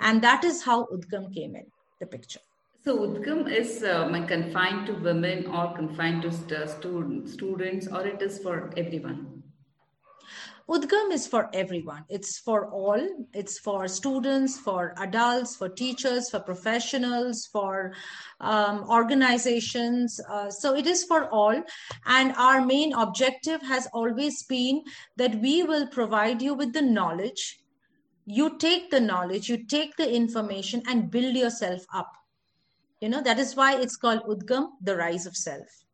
And 0.00 0.22
that 0.22 0.44
is 0.44 0.62
how 0.62 0.86
Udgam 0.86 1.34
came 1.34 1.54
in 1.56 1.66
the 2.00 2.06
picture. 2.06 2.40
So 2.84 2.96
Udgam 2.98 3.52
is 3.52 3.82
uh, 3.82 4.08
confined 4.26 4.86
to 4.86 4.94
women 4.94 5.46
or 5.46 5.74
confined 5.74 6.22
to 6.22 6.32
st- 6.32 6.70
students, 6.70 7.32
students, 7.32 7.88
or 7.88 8.06
it 8.06 8.22
is 8.22 8.38
for 8.38 8.72
everyone? 8.76 9.42
Udgam 10.68 11.10
is 11.10 11.26
for 11.26 11.48
everyone. 11.54 12.04
It's 12.10 12.38
for 12.38 12.70
all. 12.70 13.00
It's 13.32 13.58
for 13.58 13.88
students, 13.88 14.58
for 14.60 14.94
adults, 14.98 15.56
for 15.56 15.70
teachers, 15.70 16.28
for 16.30 16.40
professionals, 16.40 17.48
for 17.50 17.94
um, 18.40 18.84
organizations. 18.88 20.20
Uh, 20.30 20.50
so 20.50 20.76
it 20.76 20.86
is 20.86 21.04
for 21.04 21.28
all. 21.30 21.62
And 22.04 22.34
our 22.36 22.64
main 22.64 22.92
objective 22.92 23.62
has 23.62 23.88
always 23.94 24.44
been 24.44 24.82
that 25.16 25.40
we 25.40 25.62
will 25.62 25.86
provide 25.88 26.42
you 26.42 26.52
with 26.54 26.74
the 26.74 26.82
knowledge. 26.82 27.58
You 28.26 28.58
take 28.58 28.90
the 28.90 29.00
knowledge, 29.00 29.48
you 29.48 29.64
take 29.66 29.96
the 29.96 30.14
information 30.14 30.82
and 30.86 31.10
build 31.10 31.34
yourself 31.34 31.82
up. 31.94 32.12
You 33.00 33.08
know, 33.08 33.22
that 33.22 33.38
is 33.40 33.56
why 33.56 33.80
it's 33.80 33.96
called 33.96 34.22
Udgam, 34.22 34.72
the 34.80 34.96
rise 34.96 35.26
of 35.26 35.36
self. 35.36 35.84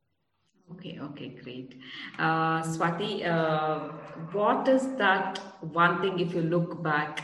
Okay, 0.72 0.98
okay, 1.00 1.28
great. 1.42 1.74
Uh, 2.18 2.62
Swati, 2.62 3.24
uh, 3.26 3.88
what 4.32 4.66
is 4.68 4.86
that 4.96 5.38
one 5.60 6.00
thing, 6.00 6.18
if 6.18 6.34
you 6.34 6.42
look 6.42 6.82
back, 6.82 7.20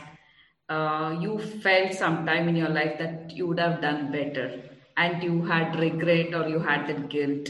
uh, 0.69 1.17
you 1.19 1.37
felt 1.39 1.93
sometime 1.93 2.47
in 2.47 2.55
your 2.55 2.69
life 2.69 2.97
that 2.99 3.31
you 3.31 3.47
would 3.47 3.59
have 3.59 3.81
done 3.81 4.11
better 4.11 4.61
and 4.97 5.23
you 5.23 5.43
had 5.45 5.75
regret 5.79 6.33
or 6.33 6.47
you 6.47 6.59
had 6.59 6.87
that 6.87 7.09
guilt? 7.09 7.49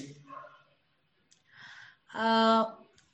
Uh, 2.13 2.65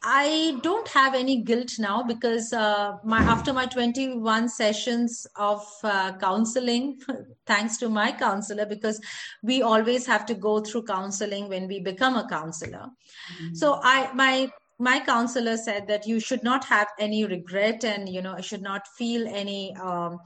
I 0.10 0.58
don't 0.64 0.88
have 0.88 1.16
any 1.16 1.42
guilt 1.42 1.74
now 1.80 2.02
because 2.02 2.54
uh, 2.54 2.98
my 3.04 3.20
after 3.20 3.52
my 3.52 3.66
21 3.66 4.48
sessions 4.48 5.28
of 5.36 5.68
uh, 5.84 6.14
counseling, 6.18 7.02
thanks 7.46 7.76
to 7.80 7.90
my 7.90 8.14
counselor, 8.14 8.66
because 8.66 9.02
we 9.44 9.62
always 9.62 10.06
have 10.06 10.26
to 10.28 10.34
go 10.34 10.62
through 10.62 10.84
counseling 10.84 11.50
when 11.50 11.68
we 11.68 11.82
become 11.82 12.16
a 12.16 12.26
counselor. 12.30 12.86
Mm-hmm. 12.88 13.56
So 13.56 13.82
I 13.84 14.10
my 14.14 14.50
my 14.80 15.02
counselor 15.02 15.58
said 15.58 15.90
that 15.90 16.08
you 16.08 16.22
should 16.22 16.42
not 16.42 16.64
have 16.64 16.88
any 16.98 17.26
regret 17.26 17.84
and 17.84 18.08
you 18.08 18.22
know 18.22 18.40
should 18.40 18.62
not 18.62 18.88
feel 18.88 19.28
any 19.28 19.76
um, 19.76 20.20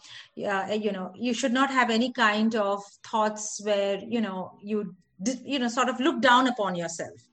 uh, 0.45 0.77
you 0.79 0.91
know 0.91 1.11
you 1.15 1.33
should 1.33 1.53
not 1.53 1.71
have 1.71 1.89
any 1.89 2.11
kind 2.13 2.53
of 2.53 2.83
thoughts 3.03 3.59
where 3.63 3.97
you 3.97 4.21
know 4.21 4.59
you 4.61 4.95
you 5.43 5.57
know 5.57 5.67
sort 5.67 5.89
of 5.89 5.99
look 5.99 6.21
down 6.21 6.47
upon 6.47 6.75
yourself 6.75 7.29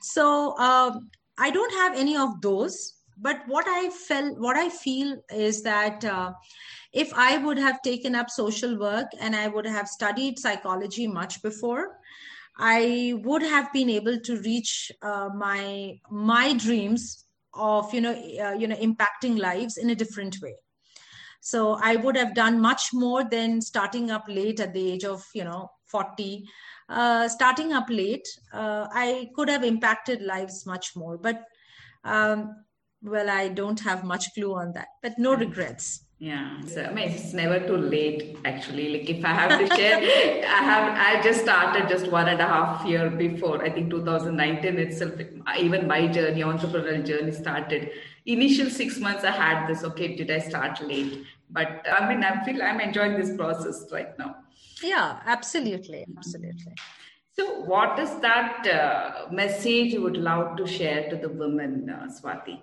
so 0.00 0.56
um, 0.58 1.10
I 1.38 1.50
don't 1.50 1.72
have 1.74 1.96
any 1.96 2.16
of 2.16 2.40
those. 2.40 2.94
But 3.18 3.42
what 3.46 3.64
I 3.66 3.88
felt, 3.90 4.38
what 4.38 4.56
I 4.56 4.68
feel 4.68 5.16
is 5.30 5.62
that 5.62 6.04
uh, 6.04 6.32
if 6.92 7.12
I 7.14 7.38
would 7.38 7.58
have 7.58 7.80
taken 7.82 8.14
up 8.14 8.28
social 8.28 8.78
work 8.78 9.06
and 9.20 9.34
I 9.34 9.48
would 9.48 9.66
have 9.66 9.88
studied 9.88 10.38
psychology 10.38 11.06
much 11.06 11.42
before, 11.42 11.98
I 12.58 13.14
would 13.24 13.42
have 13.42 13.72
been 13.72 13.90
able 13.90 14.18
to 14.20 14.36
reach 14.40 14.90
uh, 15.02 15.28
my 15.34 15.98
my 16.10 16.54
dreams 16.54 17.24
of 17.54 17.92
you 17.92 18.00
know 18.00 18.12
uh, 18.12 18.52
you 18.52 18.66
know 18.66 18.76
impacting 18.76 19.38
lives 19.38 19.76
in 19.76 19.90
a 19.90 19.94
different 19.94 20.36
way. 20.42 20.56
So 21.40 21.78
I 21.80 21.96
would 21.96 22.16
have 22.16 22.34
done 22.34 22.60
much 22.60 22.90
more 22.92 23.24
than 23.24 23.60
starting 23.60 24.10
up 24.10 24.24
late 24.28 24.58
at 24.60 24.72
the 24.72 24.92
age 24.92 25.04
of 25.04 25.24
you 25.34 25.44
know 25.44 25.70
40 25.86 26.44
uh, 26.88 27.28
starting 27.28 27.72
up 27.72 27.86
late, 27.88 28.26
uh, 28.52 28.86
I 28.92 29.30
could 29.34 29.48
have 29.48 29.64
impacted 29.64 30.22
lives 30.22 30.66
much 30.66 30.94
more. 30.96 31.18
But 31.18 31.42
um, 32.04 32.64
well, 33.02 33.28
I 33.30 33.48
don't 33.48 33.80
have 33.80 34.04
much 34.04 34.34
clue 34.34 34.54
on 34.54 34.72
that, 34.72 34.88
but 35.02 35.18
no 35.18 35.34
regrets. 35.34 36.02
Yeah, 36.18 36.62
so 36.62 36.82
I 36.82 36.94
mean, 36.94 37.10
it's 37.10 37.34
never 37.34 37.60
too 37.66 37.76
late. 37.76 38.38
Actually, 38.46 38.88
like 38.88 39.10
if 39.10 39.22
I 39.22 39.34
have 39.34 39.58
to 39.58 39.76
share, 39.76 39.98
I 40.48 40.62
have 40.64 41.18
I 41.18 41.22
just 41.22 41.42
started 41.42 41.90
just 41.90 42.10
one 42.10 42.28
and 42.28 42.40
a 42.40 42.46
half 42.46 42.86
year 42.86 43.10
before. 43.10 43.62
I 43.62 43.68
think 43.68 43.90
2019 43.90 44.78
itself. 44.78 45.12
Even 45.58 45.86
my 45.86 46.06
journey, 46.06 46.40
entrepreneurial 46.40 47.04
journey, 47.04 47.32
started. 47.32 47.90
Initial 48.24 48.70
six 48.70 48.98
months, 48.98 49.24
I 49.24 49.30
had 49.30 49.66
this. 49.66 49.84
Okay, 49.84 50.16
did 50.16 50.30
I 50.30 50.38
start 50.38 50.80
late? 50.80 51.22
But 51.50 51.84
I 51.92 52.08
mean, 52.08 52.24
I 52.24 52.42
feel 52.44 52.62
I'm 52.62 52.80
enjoying 52.80 53.18
this 53.18 53.36
process 53.36 53.84
right 53.92 54.18
now. 54.18 54.36
Yeah, 54.82 55.20
absolutely. 55.24 56.04
Absolutely. 56.16 56.72
So, 57.32 57.60
what 57.60 57.98
is 57.98 58.14
that 58.20 58.66
uh, 58.66 59.30
message 59.30 59.92
you 59.92 60.02
would 60.02 60.16
love 60.16 60.56
to 60.56 60.66
share 60.66 61.08
to 61.10 61.16
the 61.16 61.28
women, 61.28 61.90
uh, 61.90 62.08
Swati? 62.08 62.60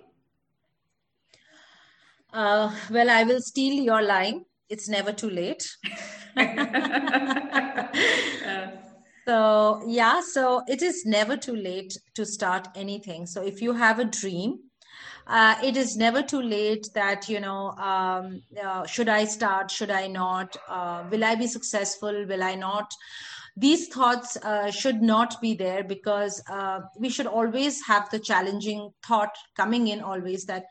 Uh, 2.32 2.74
well, 2.90 3.10
I 3.10 3.22
will 3.22 3.40
steal 3.40 3.82
your 3.82 4.02
line. 4.02 4.44
It's 4.68 4.88
never 4.88 5.12
too 5.12 5.30
late. 5.30 5.64
so, 9.28 9.82
yeah, 9.86 10.20
so 10.20 10.62
it 10.66 10.82
is 10.82 11.06
never 11.06 11.36
too 11.36 11.54
late 11.54 11.96
to 12.14 12.26
start 12.26 12.66
anything. 12.74 13.26
So, 13.26 13.44
if 13.44 13.62
you 13.62 13.74
have 13.74 14.00
a 14.00 14.04
dream, 14.04 14.58
uh, 15.26 15.54
it 15.62 15.76
is 15.76 15.96
never 15.96 16.22
too 16.22 16.42
late 16.42 16.88
that 16.94 17.28
you 17.28 17.40
know 17.40 17.70
um, 17.70 18.42
uh, 18.62 18.86
should 18.86 19.08
i 19.08 19.24
start 19.24 19.70
should 19.70 19.90
i 19.90 20.06
not? 20.06 20.56
Uh, 20.68 21.04
will 21.10 21.24
i 21.24 21.34
be 21.34 21.46
successful? 21.46 22.26
Will 22.26 22.42
i 22.42 22.54
not? 22.54 22.92
These 23.56 23.88
thoughts 23.88 24.36
uh, 24.38 24.70
should 24.70 25.00
not 25.00 25.40
be 25.40 25.54
there 25.54 25.84
because 25.84 26.42
uh, 26.50 26.80
we 26.98 27.08
should 27.08 27.26
always 27.26 27.86
have 27.86 28.10
the 28.10 28.18
challenging 28.18 28.90
thought 29.06 29.34
coming 29.56 29.88
in 29.88 30.00
always 30.00 30.44
that 30.46 30.64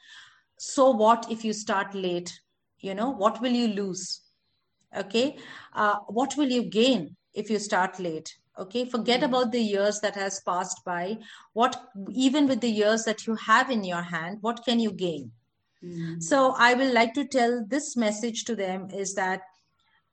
so 0.60 0.92
what 0.92 1.26
if 1.32 1.44
you 1.44 1.54
start 1.54 1.96
late? 1.96 2.32
You 2.80 2.94
know 2.94 3.10
what 3.10 3.42
will 3.42 3.52
you 3.52 3.68
lose? 3.70 4.22
Okay? 4.96 5.38
Uh, 5.74 5.96
what 6.08 6.36
will 6.38 6.50
you 6.50 6.64
gain 6.70 7.16
if 7.34 7.50
you 7.50 7.58
start 7.58 8.00
late 8.00 8.36
okay 8.58 8.86
forget 8.86 9.22
mm-hmm. 9.22 9.34
about 9.34 9.52
the 9.52 9.62
years 9.62 10.00
that 10.02 10.16
has 10.16 10.40
passed 10.42 10.84
by. 10.86 11.18
What 11.54 11.90
even 12.12 12.48
with 12.48 12.62
the 12.62 12.70
years 12.70 13.04
that 13.06 13.26
you 13.28 13.36
have 13.36 13.70
in 13.70 13.84
your 13.84 14.02
hand 14.02 14.38
what 14.42 14.66
can 14.66 14.80
you 14.80 14.92
gain? 14.92 15.32
Mm. 15.84 16.24
so 16.24 16.56
i 16.58 16.74
will 16.74 16.94
like 16.94 17.14
to 17.14 17.26
tell 17.26 17.66
this 17.68 17.98
message 17.98 18.46
to 18.46 18.56
them 18.56 18.90
is 18.90 19.16
that 19.16 19.42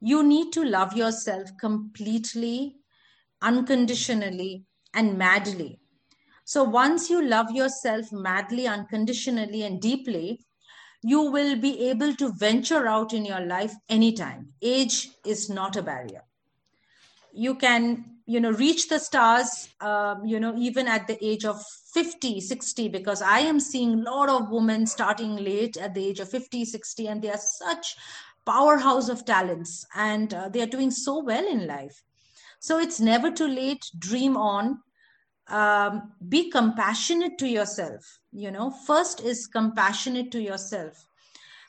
you 0.00 0.22
need 0.24 0.52
to 0.54 0.64
love 0.64 0.96
yourself 0.96 1.50
completely 1.58 2.76
unconditionally 3.42 4.64
and 4.94 5.16
madly. 5.16 5.78
So 6.44 6.64
once 6.64 7.08
you 7.10 7.24
love 7.24 7.50
yourself 7.52 8.10
madly 8.10 8.66
unconditionally 8.66 9.62
and 9.62 9.80
deeply 9.80 10.44
you 11.02 11.30
will 11.30 11.56
be 11.56 11.88
able 11.88 12.14
to 12.14 12.32
venture 12.32 12.86
out 12.86 13.12
in 13.14 13.24
your 13.24 13.40
life 13.40 13.72
anytime. 13.88 14.52
Age 14.60 15.10
is 15.24 15.48
not 15.48 15.76
a 15.76 15.82
barrier. 15.82 16.22
You 17.32 17.54
can 17.54 18.16
you 18.32 18.40
know 18.40 18.52
reach 18.52 18.88
the 18.88 18.98
stars 18.98 19.68
um, 19.80 20.24
you 20.24 20.38
know 20.38 20.54
even 20.56 20.86
at 20.86 21.06
the 21.06 21.18
age 21.24 21.44
of 21.44 21.60
50 21.94 22.40
60 22.40 22.88
because 22.88 23.22
i 23.22 23.40
am 23.40 23.58
seeing 23.58 23.94
a 23.94 24.10
lot 24.10 24.28
of 24.28 24.50
women 24.50 24.86
starting 24.86 25.36
late 25.36 25.76
at 25.76 25.94
the 25.94 26.04
age 26.06 26.20
of 26.20 26.28
50 26.28 26.64
60 26.64 27.08
and 27.08 27.22
they 27.22 27.30
are 27.30 27.44
such 27.58 27.96
powerhouse 28.46 29.08
of 29.08 29.24
talents 29.24 29.86
and 29.94 30.34
uh, 30.34 30.48
they 30.48 30.62
are 30.62 30.66
doing 30.66 30.90
so 30.90 31.22
well 31.22 31.46
in 31.46 31.66
life. 31.66 32.02
So 32.58 32.78
it's 32.78 33.00
never 33.00 33.30
too 33.30 33.46
late. 33.46 33.84
Dream 33.98 34.36
on. 34.36 34.80
Um, 35.48 36.12
be 36.28 36.48
compassionate 36.50 37.36
to 37.38 37.48
yourself 37.48 38.20
you 38.32 38.50
know. 38.50 38.70
First 38.70 39.20
is 39.20 39.48
compassionate 39.48 40.30
to 40.32 40.40
yourself. 40.40 41.06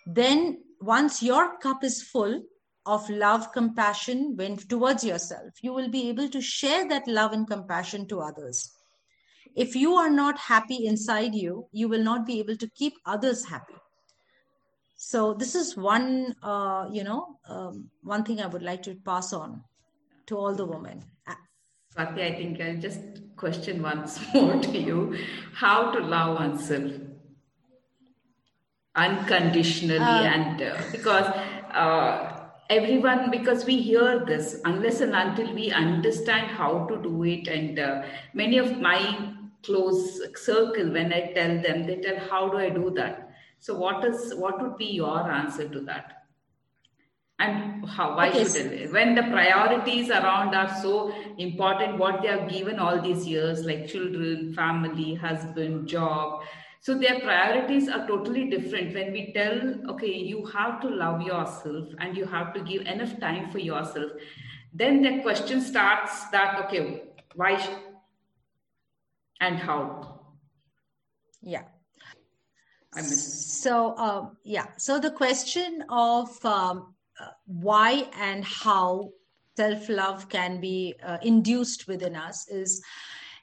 Then 0.06 0.63
once 0.80 1.24
your 1.24 1.58
cup 1.58 1.84
is 1.84 2.04
full 2.04 2.43
of 2.86 3.10
love 3.10 3.52
compassion 3.52 4.36
when 4.36 4.58
towards 4.58 5.04
yourself 5.04 5.54
you 5.62 5.74
will 5.74 5.89
be 5.89 6.10
able 6.10 6.28
to 6.30 6.41
share 6.41 6.88
that 6.89 7.08
love 7.08 7.32
and 7.34 7.48
compassion 7.48 8.08
to 8.08 8.20
others. 8.22 8.72
If 9.56 9.76
you 9.76 9.94
are 9.96 10.10
not 10.10 10.38
happy 10.38 10.86
inside 10.86 11.36
you 11.36 11.67
you 11.72 11.88
will 11.88 12.04
not 12.04 12.26
be 12.26 12.39
able 12.39 12.58
to 12.58 12.70
keep 12.70 12.94
others 13.06 13.46
happy. 13.46 13.76
So 14.96 15.34
this 15.34 15.56
is 15.56 15.76
one 15.78 16.36
uh, 16.44 16.88
you 16.91 17.04
know 17.04 17.38
um, 17.48 17.89
one 18.02 18.24
thing 18.24 18.41
i 18.41 18.48
would 18.48 18.63
like 18.63 18.84
to 18.84 18.96
pass 18.96 19.34
on 19.34 19.63
to 20.28 20.38
all 20.38 20.56
the 20.56 20.65
women. 20.65 21.04
Swati, 21.96 22.22
I 22.22 22.36
think 22.36 22.62
I'll 22.62 22.78
just 22.78 23.00
question 23.36 23.82
once 23.82 24.20
more 24.34 24.62
to 24.62 24.78
you. 24.78 25.17
How 25.54 25.91
to 25.91 26.00
love 26.00 26.38
oneself 26.38 26.94
unconditionally 28.96 30.00
uh, 30.00 30.34
and 30.36 30.62
uh, 30.62 30.82
because 30.91 31.26
uh, 31.74 32.31
everyone 32.71 33.29
because 33.31 33.65
we 33.65 33.77
hear 33.77 34.23
this 34.25 34.62
unless 34.65 35.01
and 35.01 35.15
until 35.21 35.53
we 35.53 35.69
understand 35.71 36.47
how 36.60 36.86
to 36.89 37.01
do 37.03 37.23
it 37.23 37.47
and 37.47 37.79
uh, 37.79 38.01
many 38.34 38.57
of 38.57 38.79
my 38.79 38.99
close 39.63 40.21
circle 40.43 40.91
when 40.97 41.12
i 41.13 41.21
tell 41.34 41.60
them 41.65 41.86
they 41.88 41.97
tell 42.05 42.19
how 42.29 42.47
do 42.53 42.57
i 42.57 42.69
do 42.69 42.89
that 43.01 43.29
so 43.60 43.77
what 43.84 44.05
is 44.05 44.34
what 44.36 44.62
would 44.62 44.77
be 44.77 44.91
your 45.01 45.19
answer 45.31 45.67
to 45.67 45.81
that 45.81 46.17
and 47.39 47.86
how 47.97 48.07
why 48.15 48.29
okay. 48.29 48.43
should 48.45 48.71
it 48.79 48.91
when 48.93 49.13
the 49.19 49.23
priorities 49.36 50.10
around 50.10 50.55
are 50.62 50.71
so 50.81 50.95
important 51.38 51.97
what 51.97 52.21
they 52.21 52.34
have 52.36 52.49
given 52.49 52.79
all 52.79 53.01
these 53.01 53.27
years 53.27 53.63
like 53.65 53.88
children 53.93 54.53
family 54.53 55.13
husband 55.13 55.88
job 55.88 56.41
so 56.82 56.98
their 56.98 57.20
priorities 57.20 57.88
are 57.88 58.06
totally 58.08 58.50
different. 58.50 58.94
When 58.94 59.13
we 59.13 59.32
tell 59.34 59.91
okay 59.91 60.13
you 60.13 60.46
have 60.48 60.82
to 60.82 60.89
love 60.89 61.22
yourself 61.22 61.88
and 62.00 62.17
you 62.17 62.26
have 62.26 62.54
to 62.56 62.62
give 62.62 62.82
enough 62.82 63.20
time 63.20 63.50
for 63.52 63.60
yourself 63.60 64.12
then 64.74 65.02
the 65.02 65.22
question 65.22 65.62
starts 65.62 66.30
that 66.30 66.65
okay 66.65 67.04
why 67.36 67.58
and 69.39 69.58
how? 69.58 70.20
Yeah. 71.41 71.63
So 73.02 73.96
uh, 73.98 74.30
yeah. 74.44 74.67
So 74.78 75.00
the 75.00 75.12
question 75.12 75.84
of 75.89 76.44
um, 76.46 76.94
why 77.46 78.10
and 78.17 78.44
how 78.46 79.10
self 79.56 79.89
love 79.89 80.30
can 80.30 80.62
be 80.62 80.96
uh, 81.04 81.17
induced 81.22 81.88
within 81.88 82.15
us 82.15 82.48
is 82.50 82.82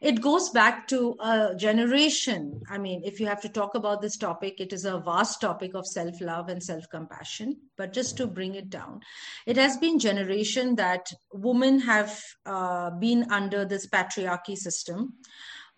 it 0.00 0.20
goes 0.20 0.50
back 0.50 0.86
to 0.88 1.16
a 1.20 1.54
generation. 1.56 2.62
I 2.70 2.78
mean, 2.78 3.02
if 3.04 3.18
you 3.18 3.26
have 3.26 3.40
to 3.42 3.48
talk 3.48 3.74
about 3.74 4.00
this 4.00 4.16
topic, 4.16 4.60
it 4.60 4.72
is 4.72 4.84
a 4.84 4.98
vast 4.98 5.40
topic 5.40 5.74
of 5.74 5.86
self 5.86 6.20
love 6.20 6.48
and 6.48 6.62
self 6.62 6.84
compassion. 6.90 7.56
But 7.76 7.92
just 7.92 8.16
to 8.18 8.26
bring 8.26 8.54
it 8.54 8.70
down, 8.70 9.00
it 9.46 9.56
has 9.56 9.76
been 9.76 9.98
generation 9.98 10.76
that 10.76 11.10
women 11.32 11.80
have 11.80 12.22
uh, 12.46 12.90
been 12.90 13.30
under 13.30 13.64
this 13.64 13.86
patriarchy 13.88 14.56
system 14.56 15.14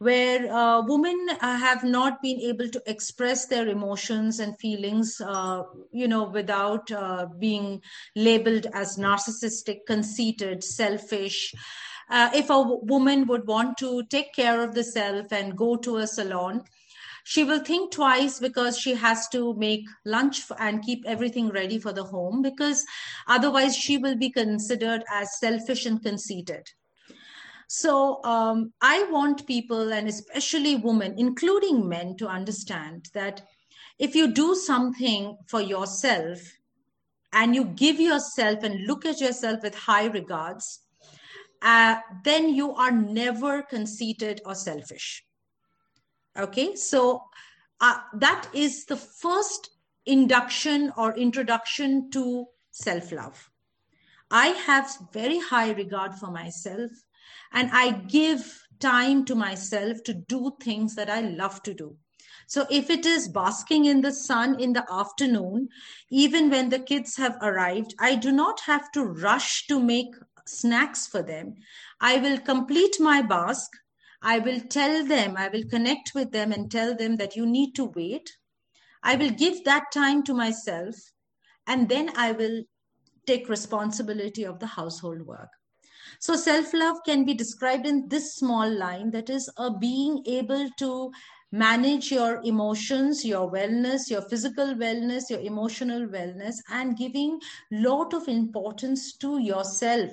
where 0.01 0.51
uh, 0.51 0.81
women 0.87 1.27
uh, 1.43 1.59
have 1.59 1.85
not 1.85 2.23
been 2.23 2.41
able 2.41 2.67
to 2.71 2.83
express 2.87 3.47
their 3.47 3.69
emotions 3.69 4.41
and 4.41 4.59
feelings, 4.59 5.21
uh, 5.21 5.63
you 5.93 6.09
know, 6.09 6.25
without 6.25 6.91
uh, 6.91 7.27
being 7.39 7.83
labeled 8.17 8.67
as 8.73 8.97
narcissistic, 8.97 9.81
conceited, 9.87 10.65
selfish, 10.65 11.55
uh, 12.11 12.31
if 12.35 12.51
a 12.51 12.61
woman 12.61 13.27
would 13.27 13.47
want 13.47 13.79
to 13.79 14.03
take 14.05 14.35
care 14.35 14.63
of 14.63 14.75
the 14.75 14.85
self 14.85 15.33
and 15.33 15.57
go 15.57 15.77
to 15.77 15.97
a 15.97 16.07
salon 16.07 16.63
she 17.25 17.45
will 17.45 17.61
think 17.61 17.93
twice 17.93 18.39
because 18.41 18.79
she 18.79 18.95
has 18.95 19.29
to 19.29 19.55
make 19.55 19.87
lunch 20.05 20.43
and 20.59 20.83
keep 20.83 21.05
everything 21.07 21.49
ready 21.51 21.79
for 21.79 21.93
the 21.93 22.05
home 22.05 22.43
because 22.43 22.85
otherwise 23.27 23.77
she 23.77 23.99
will 23.99 24.17
be 24.17 24.31
considered 24.31 25.05
as 25.13 25.39
selfish 25.39 25.87
and 25.87 26.03
conceited. 26.03 26.71
So 27.69 28.21
um, 28.25 28.73
i 28.81 29.05
want 29.13 29.47
people 29.47 29.93
and 29.93 30.09
especially 30.09 30.75
women 30.75 31.15
including 31.17 31.89
men 31.89 32.17
to 32.17 32.27
understand 32.27 33.09
that 33.15 33.43
if 33.99 34.17
you 34.17 34.33
do 34.33 34.57
something 34.57 35.37
for 35.47 35.61
yourself 35.61 36.41
and 37.33 37.55
you 37.55 37.65
give 37.65 38.01
yourself 38.01 38.65
and 38.65 38.87
look 38.89 39.07
at 39.07 39.21
yourself 39.21 39.63
with 39.63 39.77
high 39.77 40.07
regards 40.07 40.81
uh, 41.63 41.97
then 42.25 42.55
you 42.55 42.73
are 42.75 42.91
never 42.91 43.63
conceited 43.63 44.41
or 44.45 44.55
selfish. 44.55 45.25
Okay 46.39 46.77
so 46.77 47.23
uh, 47.81 47.99
that 48.15 48.49
is 48.53 48.85
the 48.85 48.97
first 48.97 49.71
induction 50.07 50.93
or 50.97 51.17
introduction 51.17 52.11
to 52.11 52.47
self 52.71 53.13
love 53.13 53.51
i 54.31 54.49
have 54.49 54.97
very 55.13 55.39
high 55.39 55.71
regard 55.73 56.15
for 56.15 56.31
myself 56.31 56.91
and 57.53 57.71
i 57.73 57.91
give 57.91 58.63
time 58.79 59.25
to 59.25 59.35
myself 59.35 60.03
to 60.05 60.15
do 60.15 60.53
things 60.63 60.95
that 60.95 61.11
i 61.11 61.21
love 61.21 61.63
to 61.63 61.75
do. 61.75 61.97
So 62.47 62.67
if 62.71 62.91
it 62.91 63.07
is 63.07 63.29
basking 63.29 63.85
in 63.85 64.01
the 64.01 64.11
sun 64.13 64.59
in 64.59 64.73
the 64.73 64.85
afternoon 64.91 65.69
even 66.11 66.51
when 66.51 66.71
the 66.71 66.79
kids 66.79 67.17
have 67.17 67.37
arrived 67.43 67.95
i 68.01 68.15
do 68.15 68.33
not 68.33 68.61
have 68.61 68.91
to 68.93 69.05
rush 69.05 69.67
to 69.67 69.79
make 69.79 70.15
snacks 70.47 71.07
for 71.07 71.23
them 71.23 71.55
i 72.01 72.19
will 72.19 72.39
complete 72.39 72.97
my 73.01 73.23
bask 73.23 73.71
I 74.23 74.39
will 74.39 74.61
tell 74.61 75.07
them, 75.07 75.37
I 75.37 75.49
will 75.49 75.65
connect 75.65 76.13
with 76.15 76.31
them 76.31 76.53
and 76.53 76.71
tell 76.71 76.95
them 76.95 77.17
that 77.17 77.37
you 77.37 77.47
need 77.47 77.75
to 77.77 77.87
wait. 77.87 78.37
I 79.03 79.17
will 79.17 79.31
give 79.31 79.65
that 79.65 79.93
time 79.93 80.23
to 80.25 80.35
myself 80.35 80.95
and 81.67 81.89
then 81.89 82.11
I 82.17 82.33
will 82.33 82.63
take 83.27 83.49
responsibility 83.49 84.45
of 84.45 84.59
the 84.59 84.67
household 84.67 85.23
work. 85.23 85.49
So, 86.19 86.37
self 86.37 86.75
love 86.75 86.99
can 87.07 87.25
be 87.25 87.33
described 87.33 87.87
in 87.87 88.09
this 88.09 88.35
small 88.35 88.71
line 88.71 89.11
that 89.13 89.31
is, 89.31 89.49
a 89.57 89.73
being 89.73 90.23
able 90.27 90.69
to 90.79 91.13
manage 91.53 92.13
your 92.13 92.41
emotions 92.45 93.25
your 93.25 93.51
wellness 93.51 94.09
your 94.09 94.23
physical 94.23 94.67
wellness 94.75 95.29
your 95.29 95.41
emotional 95.41 96.07
wellness 96.07 96.55
and 96.71 96.97
giving 96.97 97.41
lot 97.73 98.15
of 98.15 98.29
importance 98.29 99.17
to 99.17 99.41
yourself 99.41 100.13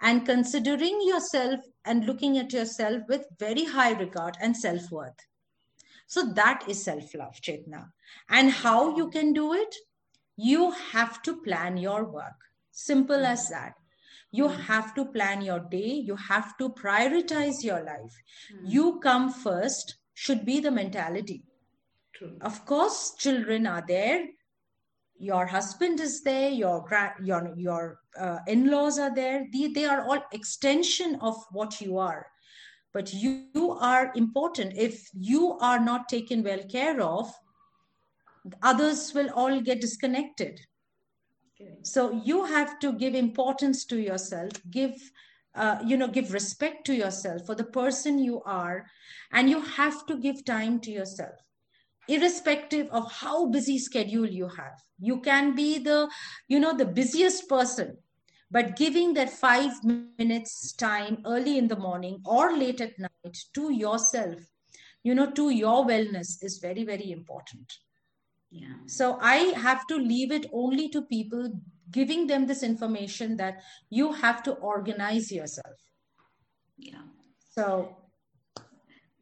and 0.00 0.26
considering 0.26 0.98
yourself 1.02 1.60
and 1.84 2.04
looking 2.04 2.38
at 2.38 2.52
yourself 2.52 3.02
with 3.08 3.26
very 3.38 3.64
high 3.64 3.92
regard 3.92 4.36
and 4.40 4.56
self 4.56 4.90
worth. 4.90 5.26
So 6.06 6.32
that 6.34 6.64
is 6.68 6.84
self 6.84 7.14
love, 7.14 7.40
Chetna. 7.40 7.88
And 8.28 8.50
how 8.50 8.96
you 8.96 9.10
can 9.10 9.32
do 9.32 9.52
it? 9.54 9.74
You 10.36 10.70
have 10.92 11.22
to 11.22 11.40
plan 11.42 11.76
your 11.76 12.04
work. 12.04 12.36
Simple 12.70 13.24
as 13.24 13.48
that. 13.48 13.74
You 14.30 14.48
have 14.48 14.94
to 14.96 15.06
plan 15.06 15.40
your 15.40 15.60
day. 15.60 16.02
You 16.04 16.16
have 16.16 16.56
to 16.58 16.68
prioritize 16.70 17.62
your 17.62 17.82
life. 17.82 18.14
Mm-hmm. 18.54 18.66
You 18.66 19.00
come 19.00 19.32
first, 19.32 19.96
should 20.14 20.44
be 20.44 20.60
the 20.60 20.70
mentality. 20.70 21.42
True. 22.14 22.36
Of 22.40 22.66
course, 22.66 23.14
children 23.16 23.66
are 23.66 23.84
there 23.86 24.26
your 25.18 25.46
husband 25.46 26.00
is 26.00 26.22
there 26.22 26.50
your 26.50 26.84
your 27.22 27.52
your 27.56 28.00
uh, 28.18 28.38
in-laws 28.46 28.98
are 28.98 29.14
there 29.14 29.46
they, 29.52 29.68
they 29.68 29.84
are 29.84 30.02
all 30.02 30.22
extension 30.32 31.16
of 31.20 31.36
what 31.52 31.80
you 31.80 31.98
are. 31.98 32.26
But 32.92 33.12
you, 33.12 33.44
you 33.54 33.72
are 33.72 34.10
important. 34.14 34.72
If 34.74 35.08
you 35.12 35.58
are 35.58 35.78
not 35.78 36.08
taken 36.08 36.42
well 36.42 36.62
care 36.70 37.00
of 37.00 37.30
others 38.62 39.12
will 39.14 39.30
all 39.30 39.60
get 39.60 39.80
disconnected. 39.80 40.60
Okay. 41.58 41.78
so 41.82 42.20
you 42.22 42.44
have 42.44 42.78
to 42.80 42.92
give 42.92 43.14
importance 43.14 43.86
to 43.86 43.98
yourself 43.98 44.52
give 44.70 44.92
uh, 45.54 45.78
you 45.86 45.96
know 45.96 46.06
give 46.06 46.34
respect 46.34 46.84
to 46.84 46.94
yourself 46.94 47.46
for 47.46 47.54
the 47.54 47.64
person 47.64 48.18
you 48.18 48.42
are 48.44 48.84
and 49.32 49.48
you 49.48 49.62
have 49.62 50.04
to 50.04 50.18
give 50.18 50.44
time 50.44 50.78
to 50.78 50.90
yourself 50.90 51.45
irrespective 52.08 52.88
of 52.90 53.10
how 53.10 53.46
busy 53.46 53.78
schedule 53.78 54.26
you 54.26 54.48
have. 54.48 54.80
You 54.98 55.20
can 55.20 55.54
be 55.54 55.78
the 55.78 56.08
you 56.48 56.60
know 56.60 56.76
the 56.76 56.86
busiest 56.86 57.48
person 57.48 57.98
but 58.50 58.76
giving 58.76 59.14
that 59.14 59.30
5 59.30 59.84
minutes 60.18 60.72
time 60.72 61.18
early 61.26 61.58
in 61.58 61.68
the 61.68 61.76
morning 61.76 62.20
or 62.24 62.56
late 62.56 62.80
at 62.80 62.98
night 62.98 63.36
to 63.54 63.72
yourself 63.72 64.38
you 65.02 65.14
know 65.14 65.30
to 65.32 65.50
your 65.50 65.84
wellness 65.84 66.42
is 66.42 66.58
very 66.58 66.84
very 66.84 67.10
important. 67.10 67.72
Yeah. 68.50 68.76
So 68.86 69.18
i 69.20 69.36
have 69.64 69.86
to 69.88 69.96
leave 69.96 70.32
it 70.32 70.46
only 70.52 70.88
to 70.90 71.02
people 71.02 71.50
giving 71.90 72.26
them 72.26 72.46
this 72.46 72.62
information 72.62 73.36
that 73.36 73.62
you 73.90 74.12
have 74.12 74.42
to 74.44 74.52
organize 74.54 75.30
yourself. 75.30 75.76
Yeah. 76.76 77.02
So 77.50 77.96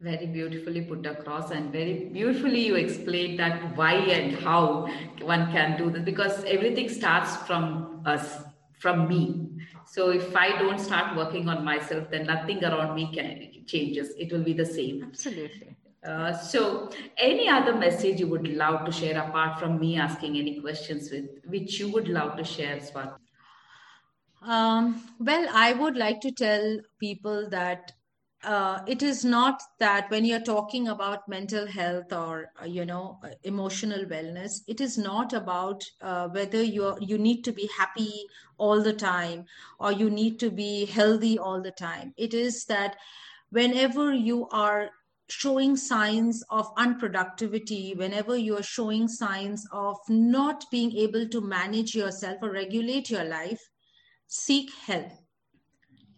very 0.01 0.25
beautifully 0.27 0.81
put 0.81 1.05
across 1.05 1.51
and 1.51 1.71
very 1.71 2.09
beautifully 2.11 2.65
you 2.67 2.75
explained 2.75 3.39
that 3.39 3.75
why 3.77 3.93
and 3.93 4.35
how 4.35 4.87
one 5.21 5.51
can 5.51 5.77
do 5.77 5.89
this 5.89 6.03
because 6.03 6.43
everything 6.43 6.89
starts 6.89 7.35
from 7.47 8.01
us 8.05 8.43
from 8.79 9.07
me. 9.07 9.49
So 9.85 10.09
if 10.09 10.35
i 10.35 10.49
don't 10.59 10.79
start 10.79 11.15
working 11.15 11.47
on 11.47 11.63
myself 11.63 12.09
then 12.11 12.25
nothing 12.25 12.63
around 12.63 12.95
me 12.95 13.11
can 13.13 13.65
changes. 13.65 14.09
It 14.17 14.31
will 14.31 14.43
be 14.43 14.53
the 14.53 14.65
same. 14.65 15.03
Absolutely. 15.03 15.75
Uh, 16.05 16.37
so 16.37 16.91
any 17.17 17.49
other 17.49 17.73
message 17.73 18.19
you 18.19 18.27
would 18.27 18.47
love 18.47 18.85
to 18.85 18.91
share 18.91 19.19
apart 19.19 19.59
from 19.59 19.79
me 19.79 19.97
asking 19.97 20.37
any 20.37 20.59
questions 20.59 21.09
with 21.09 21.25
which 21.45 21.79
you 21.79 21.91
would 21.91 22.07
love 22.07 22.37
to 22.37 22.43
share 22.43 22.75
as 22.75 22.91
well 22.93 23.17
um, 24.45 25.01
well 25.19 25.47
i 25.51 25.73
would 25.73 25.97
like 25.97 26.21
to 26.21 26.31
tell 26.31 26.77
people 26.99 27.49
that 27.49 27.91
uh, 28.45 28.79
it 28.87 29.01
is 29.03 29.25
not 29.25 29.61
that 29.79 30.09
when 30.11 30.23
you're 30.23 30.39
talking 30.39 30.87
about 30.87 31.27
mental 31.27 31.67
health 31.67 32.13
or 32.13 32.51
uh, 32.61 32.65
you 32.65 32.85
know 32.85 33.19
uh, 33.23 33.29
emotional 33.43 34.05
wellness 34.05 34.61
it 34.67 34.79
is 34.79 34.97
not 34.97 35.33
about 35.33 35.83
uh, 36.01 36.27
whether 36.29 36.61
you 36.61 36.95
you 37.01 37.17
need 37.17 37.43
to 37.43 37.51
be 37.51 37.69
happy 37.77 38.25
all 38.57 38.81
the 38.81 38.93
time 38.93 39.45
or 39.79 39.91
you 39.91 40.09
need 40.09 40.39
to 40.39 40.51
be 40.51 40.85
healthy 40.85 41.37
all 41.37 41.61
the 41.61 41.71
time. 41.71 42.13
It 42.17 42.33
is 42.33 42.65
that 42.65 42.95
whenever 43.49 44.13
you 44.13 44.47
are 44.49 44.89
showing 45.29 45.75
signs 45.75 46.43
of 46.51 46.73
unproductivity 46.75 47.97
whenever 47.97 48.37
you 48.37 48.55
are 48.55 48.63
showing 48.63 49.07
signs 49.07 49.67
of 49.71 49.97
not 50.07 50.65
being 50.69 50.95
able 50.95 51.27
to 51.27 51.41
manage 51.41 51.95
yourself 51.95 52.37
or 52.43 52.51
regulate 52.51 53.09
your 53.09 53.23
life 53.23 53.69
seek 54.27 54.71
help. 54.87 55.11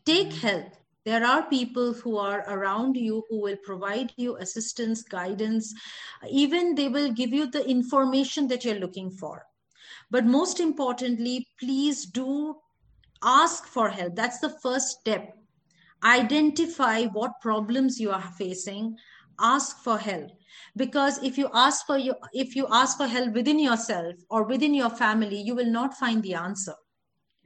Take 0.05 0.33
help 0.33 0.76
there 1.07 1.25
are 1.25 1.43
people 1.43 1.93
who 1.93 2.17
are 2.17 2.43
around 2.49 2.97
you 2.97 3.23
who 3.29 3.41
will 3.41 3.55
provide 3.63 4.11
you 4.17 4.35
assistance 4.39 5.03
guidance. 5.03 5.73
Even 6.29 6.75
they 6.75 6.89
will 6.89 7.13
give 7.13 7.31
you 7.31 7.49
the 7.49 7.65
information 7.65 8.45
that 8.49 8.65
you're 8.65 8.81
looking 8.81 9.09
for. 9.09 9.45
But 10.11 10.25
most 10.25 10.59
importantly 10.59 11.47
please 11.61 12.05
do 12.07 12.57
ask 13.23 13.67
for 13.67 13.87
help. 13.87 14.17
That's 14.17 14.39
the 14.39 14.49
first 14.61 14.99
step. 14.99 15.33
Identify 16.03 17.05
what 17.05 17.39
problems 17.41 18.01
you 18.01 18.11
are 18.11 18.29
facing. 18.37 18.97
Ask 19.39 19.81
for 19.85 19.97
help. 19.97 20.29
Because 20.75 21.23
if 21.23 21.37
you 21.37 21.49
ask 21.53 21.85
for 21.85 21.97
you 21.97 22.15
if 22.33 22.53
you 22.53 22.67
ask 22.69 22.97
for 22.97 23.07
help 23.07 23.33
within 23.33 23.59
yourself 23.59 24.15
or 24.29 24.43
within 24.43 24.73
your 24.73 24.89
family 24.89 25.41
you 25.41 25.55
will 25.55 25.71
not 25.71 25.93
find 25.93 26.21
the 26.21 26.33
answer. 26.33 26.75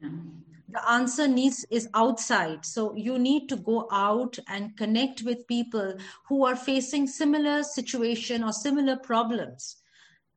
Yeah 0.02 0.41
the 0.72 0.90
answer 0.90 1.28
needs 1.28 1.66
is 1.70 1.88
outside. 1.94 2.66
So 2.66 2.96
you 2.96 3.20
need 3.20 3.50
to 3.50 3.58
go 3.58 3.88
out 3.92 4.38
and 4.48 4.76
connect 4.78 5.24
with 5.24 5.48
people 5.48 5.96
who 6.28 6.46
are 6.46 6.56
facing 6.56 7.08
similar 7.08 7.64
situation 7.64 8.44
or 8.44 8.54
similar 8.54 8.96
problems 8.96 9.82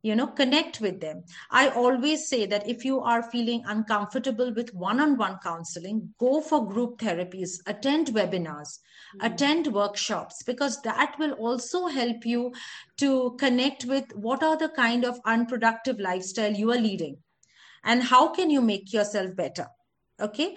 you 0.05 0.15
know 0.15 0.27
connect 0.27 0.81
with 0.83 1.01
them. 1.01 1.25
I 1.51 1.71
always 1.71 2.29
say 2.29 2.45
that 2.47 2.69
if 2.69 2.85
you 2.85 3.01
are 3.01 3.23
feeling 3.23 3.63
uncomfortable 3.67 4.53
with 4.53 4.75
one-on-one 4.75 5.39
counseling 5.43 6.15
go 6.21 6.43
for 6.43 6.69
group 6.69 6.99
therapies 6.99 7.55
attend 7.67 8.09
webinars 8.09 8.75
mm-hmm. 8.75 9.27
attend 9.27 9.69
workshops 9.69 10.43
because 10.43 10.81
that 10.83 11.17
will 11.19 11.33
also 11.33 11.87
help 11.87 12.27
you 12.27 12.53
to 12.99 13.35
connect 13.39 13.87
with 13.87 14.15
what 14.15 14.43
are 14.43 14.59
the 14.59 14.69
kind 14.69 15.07
of 15.07 15.19
unproductive 15.25 15.99
lifestyle 15.99 16.53
you 16.53 16.71
are 16.71 16.85
leading. 16.89 17.17
And 17.83 18.03
how 18.03 18.29
can 18.29 18.51
you 18.51 18.61
make 18.61 18.93
yourself 18.93 19.35
better 19.35 19.69
okay? 20.21 20.57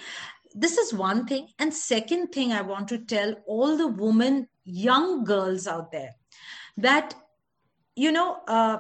This 0.54 0.78
is 0.78 0.94
one 0.94 1.26
thing. 1.26 1.48
And 1.60 1.74
second 1.74 2.28
thing 2.28 2.52
i 2.52 2.62
want 2.62 2.88
to 2.90 2.98
tell 2.98 3.34
all 3.46 3.78
the 3.78 3.88
women 3.88 4.48
young 4.64 5.24
girls 5.24 5.68
out 5.68 5.92
there 5.92 6.16
that 6.78 7.14
you 7.96 8.12
know 8.12 8.42
uh, 8.48 8.78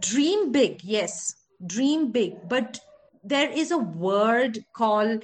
dream 0.00 0.50
big 0.52 0.82
yes 0.82 1.34
dream 1.66 2.10
big. 2.10 2.48
But 2.48 2.80
there 3.22 3.50
is 3.50 3.70
a 3.70 3.78
word 3.78 4.64
called 4.72 5.22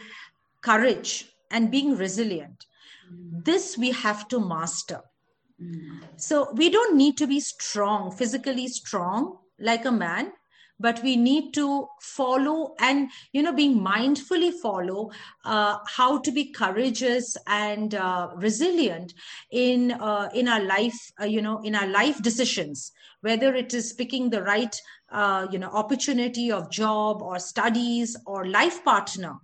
courage 0.63 1.33
and 1.51 1.71
being 1.71 1.97
resilient. 1.97 2.67
Mm. 3.11 3.45
this 3.45 3.79
we 3.79 3.91
have 3.93 4.29
to 4.29 4.39
master. 4.39 5.01
Mm. 5.61 6.03
so 6.17 6.53
we 6.53 6.71
don't 6.71 6.97
need 6.97 7.17
to 7.17 7.27
be 7.27 7.41
strong 7.41 8.13
physically 8.13 8.69
strong 8.69 9.39
like 9.59 9.87
a 9.87 9.91
man 9.91 10.33
but 10.81 11.03
we 11.03 11.17
need 11.17 11.53
to 11.55 11.87
follow 12.01 12.75
and 12.79 13.11
you 13.33 13.43
know 13.43 13.53
being 13.53 13.79
mindfully 13.79 14.53
follow 14.53 15.11
uh, 15.45 15.79
how 15.87 16.19
to 16.19 16.31
be 16.31 16.53
courageous 16.53 17.37
and 17.47 17.95
uh, 17.95 18.29
resilient 18.37 19.15
in 19.51 19.93
uh, 19.93 20.29
in 20.35 20.49
our 20.49 20.63
life 20.63 20.99
uh, 21.21 21.25
you 21.25 21.43
know 21.43 21.61
in 21.63 21.75
our 21.75 21.89
life 21.89 22.23
decisions 22.23 22.93
whether 23.21 23.55
it 23.55 23.75
is 23.75 23.93
picking 23.93 24.31
the 24.31 24.43
right 24.43 24.81
uh, 25.11 25.47
you 25.51 25.59
know 25.59 25.71
opportunity 25.71 26.51
of 26.53 26.71
job 26.71 27.23
or 27.23 27.39
studies 27.39 28.17
or 28.27 28.47
life 28.47 28.85
partner. 28.85 29.35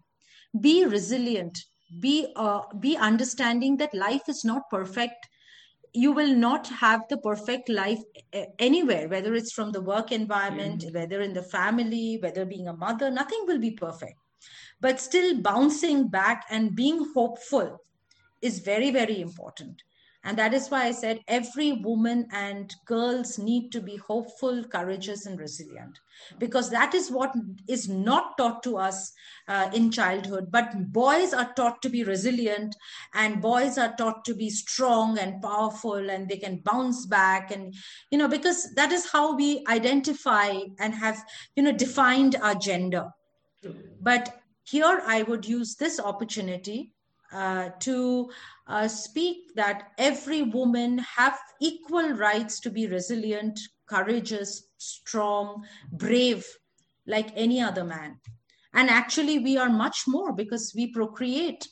Be 0.61 0.85
resilient. 0.85 1.59
Be 2.01 2.33
uh, 2.37 2.63
be 2.81 2.97
understanding 2.97 3.77
that 3.79 3.95
life 3.95 4.29
is 4.29 4.45
not 4.45 4.69
perfect 4.71 5.29
you 5.95 6.11
will 6.11 6.35
not 6.35 6.67
have 6.67 7.03
the 7.09 7.17
perfect 7.19 7.69
life 7.69 8.03
anywhere 8.59 9.09
whether 9.09 9.35
it's 9.35 9.53
from 9.53 9.71
the 9.71 9.81
work 9.81 10.13
environment 10.13 10.85
mm 10.85 10.95
whether 10.95 11.21
in 11.23 11.33
the 11.33 11.43
family 11.43 12.19
whether 12.21 12.45
being 12.45 12.69
a 12.69 12.77
mother 12.77 13.11
nothing 13.11 13.43
will 13.47 13.59
be 13.59 13.71
perfect. 13.71 14.19
But 14.81 15.01
still 15.01 15.41
bouncing 15.41 16.09
back 16.09 16.45
and 16.51 16.75
being 16.75 17.01
hopeful 17.15 17.81
is 18.43 18.59
very 18.59 18.91
very 18.91 19.21
important 19.21 19.83
and 20.25 20.39
that 20.39 20.55
is 20.55 20.69
why 20.69 20.85
I 20.85 20.93
said 20.93 21.21
every 21.29 21.73
woman 21.73 22.27
and 22.33 22.75
girls 22.87 23.39
need 23.39 23.71
to 23.73 23.81
be 23.81 23.97
hopeful, 23.97 24.65
courageous, 24.65 25.27
and 25.27 25.39
resilient 25.39 25.99
because 26.39 26.71
that 26.71 26.95
is 26.95 27.11
what 27.11 27.35
is 27.69 27.89
not 27.89 28.39
taught 28.39 28.63
to 28.63 28.79
us 28.79 29.13
uh, 29.49 29.71
in 29.75 29.91
childhood. 29.91 30.51
But 30.51 30.93
boys 30.93 31.35
are 31.35 31.53
taught 31.53 31.83
to 31.83 31.91
be 31.91 32.05
resilient 32.05 32.75
and 33.13 33.43
boys 33.43 33.77
are 33.77 33.95
taught 33.97 34.25
to 34.25 34.35
be 34.35 34.49
strong 34.49 35.19
and 35.19 35.43
powerful 35.43 36.09
and 36.09 36.27
they 36.27 36.39
can 36.39 36.63
bounce 36.65 37.05
back. 37.05 37.51
And, 37.51 37.75
you 38.11 38.17
know, 38.17 38.29
because 38.29 38.73
that 38.75 38.93
is 38.93 39.11
how 39.11 39.37
we 39.37 39.63
identify 39.69 40.59
and 40.79 40.95
have, 40.95 41.23
you 41.55 41.63
know, 41.63 41.73
defined 41.73 42.37
our 42.37 42.55
gender. 42.55 43.11
But 44.01 44.41
here 44.63 45.03
I 45.07 45.23
would 45.23 45.47
use 45.47 45.77
this 45.77 46.01
opportunity 46.01 46.95
uh, 47.33 47.71
to 47.81 48.31
uh, 48.67 48.89
speak 48.89 49.55
that 49.57 49.93
every 49.99 50.43
woman 50.43 50.99
have 50.99 51.39
equal 51.61 52.11
rights 52.11 52.61
to 52.61 52.71
be 52.71 52.87
resilient, 52.87 53.59
courageous, 53.87 54.69
strong, 54.79 55.65
brave, 55.93 56.47
like 57.07 57.31
any 57.37 57.61
other 57.61 57.85
man. 57.85 58.19
And 58.73 58.91
actually, 58.91 59.39
we 59.39 59.57
are 59.57 59.71
much 59.71 60.05
more 60.07 60.33
because 60.33 60.73
we 60.75 60.93
procreate. 60.93 61.69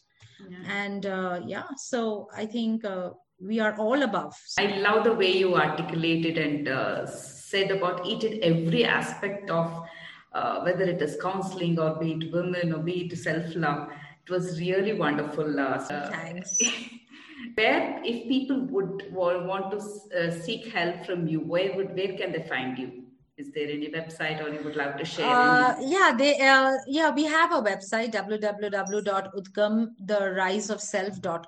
Yeah. 0.48 0.58
And 0.68 1.06
uh, 1.06 1.40
yeah, 1.46 1.64
so 1.76 2.28
I 2.36 2.46
think 2.46 2.84
uh, 2.84 3.10
we 3.40 3.58
are 3.58 3.76
all 3.76 4.02
above. 4.02 4.34
I 4.58 4.78
love 4.78 5.04
the 5.04 5.14
way 5.14 5.36
you 5.36 5.56
articulated 5.56 6.38
and 6.38 6.68
uh, 6.68 7.06
said 7.06 7.70
about 7.70 8.06
each 8.06 8.24
and 8.24 8.42
every 8.42 8.84
aspect 8.84 9.50
of 9.50 9.84
uh, 10.32 10.60
whether 10.60 10.84
it 10.84 11.02
is 11.02 11.18
counseling 11.20 11.78
or 11.78 11.96
be 11.96 12.12
it 12.12 12.32
women 12.32 12.72
or 12.72 12.78
be 12.78 13.06
it 13.06 13.18
self 13.18 13.54
love 13.54 13.88
it 14.24 14.30
was 14.30 14.60
really 14.60 14.92
wonderful. 14.92 15.58
Uh, 15.58 15.78
Thanks. 15.78 16.60
where, 17.56 18.00
if 18.04 18.28
people 18.28 18.60
would 18.66 19.12
want 19.12 19.70
to 19.72 19.78
uh, 20.16 20.30
seek 20.30 20.72
help 20.72 21.04
from 21.04 21.26
you, 21.26 21.40
where 21.40 21.74
would 21.76 21.94
where 21.94 22.16
can 22.16 22.32
they 22.32 22.44
find 22.48 22.78
you? 22.78 23.02
Is 23.38 23.50
there 23.52 23.68
any 23.68 23.88
website 23.88 24.44
or 24.44 24.50
you 24.52 24.62
would 24.62 24.76
love 24.76 24.96
to 24.98 25.04
share? 25.04 25.26
Uh, 25.26 25.74
yeah, 25.80 26.14
they 26.16 26.38
uh, 26.38 26.74
yeah 26.86 27.10
we 27.10 27.24
have 27.24 27.50
a 27.50 27.62
website 27.62 28.12
www.udgam 28.12 29.88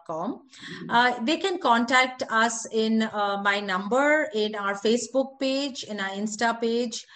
mm-hmm. 0.09 0.91
uh, 0.91 1.19
they 1.25 1.37
can 1.37 1.59
contact 1.59 2.23
us 2.31 2.67
in 2.73 3.03
uh, 3.03 3.41
my 3.45 3.61
number 3.61 4.29
in 4.35 4.55
our 4.55 4.75
Facebook 4.75 5.39
page, 5.39 5.85
in 5.85 6.01
our 6.01 6.11
Insta 6.11 6.59
page. 6.61 7.07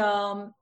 Um, 0.00 0.52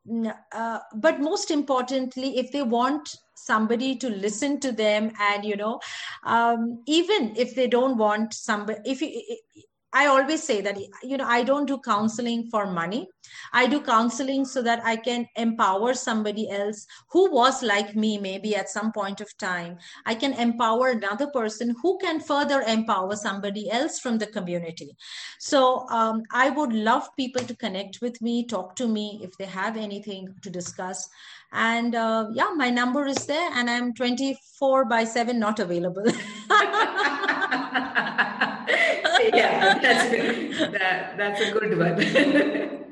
uh, 0.52 0.78
but 0.96 1.20
most 1.20 1.50
importantly, 1.50 2.38
if 2.38 2.52
they 2.52 2.62
want 2.62 3.16
somebody 3.34 3.96
to 3.96 4.08
listen 4.08 4.60
to 4.60 4.72
them 4.72 5.12
and 5.20 5.44
you 5.44 5.56
know 5.56 5.80
um, 6.24 6.82
even 6.86 7.34
if 7.36 7.54
they 7.54 7.66
don't 7.66 7.96
want 7.96 8.32
somebody 8.34 8.78
if 8.84 9.02
you 9.02 9.10
I 9.94 10.06
always 10.06 10.42
say 10.42 10.60
that, 10.60 10.76
you 11.04 11.16
know, 11.16 11.24
I 11.24 11.44
don't 11.44 11.66
do 11.66 11.78
counseling 11.78 12.48
for 12.50 12.66
money. 12.66 13.08
I 13.52 13.68
do 13.68 13.80
counseling 13.80 14.44
so 14.44 14.60
that 14.62 14.84
I 14.84 14.96
can 14.96 15.28
empower 15.36 15.94
somebody 15.94 16.50
else 16.50 16.84
who 17.10 17.30
was 17.30 17.62
like 17.62 17.94
me, 17.94 18.18
maybe 18.18 18.56
at 18.56 18.68
some 18.68 18.90
point 18.90 19.20
of 19.20 19.38
time. 19.38 19.78
I 20.04 20.16
can 20.16 20.32
empower 20.32 20.88
another 20.88 21.28
person 21.28 21.76
who 21.80 21.96
can 21.98 22.18
further 22.18 22.62
empower 22.62 23.14
somebody 23.14 23.70
else 23.70 24.00
from 24.00 24.18
the 24.18 24.26
community. 24.26 24.96
So 25.38 25.88
um, 25.90 26.24
I 26.32 26.50
would 26.50 26.72
love 26.72 27.08
people 27.16 27.42
to 27.42 27.54
connect 27.54 28.00
with 28.02 28.20
me, 28.20 28.46
talk 28.46 28.74
to 28.76 28.88
me 28.88 29.20
if 29.22 29.38
they 29.38 29.46
have 29.46 29.76
anything 29.76 30.34
to 30.42 30.50
discuss. 30.50 31.08
And 31.52 31.94
uh, 31.94 32.26
yeah, 32.32 32.50
my 32.56 32.68
number 32.68 33.06
is 33.06 33.26
there, 33.26 33.48
and 33.54 33.70
I'm 33.70 33.94
24 33.94 34.86
by 34.86 35.04
7 35.04 35.38
not 35.38 35.60
available. 35.60 36.04
yeah, 39.32 39.78
that's 39.82 40.10
that, 40.72 41.16
that's 41.16 41.40
a 41.40 41.50
good 41.52 41.78
one. 41.78 42.80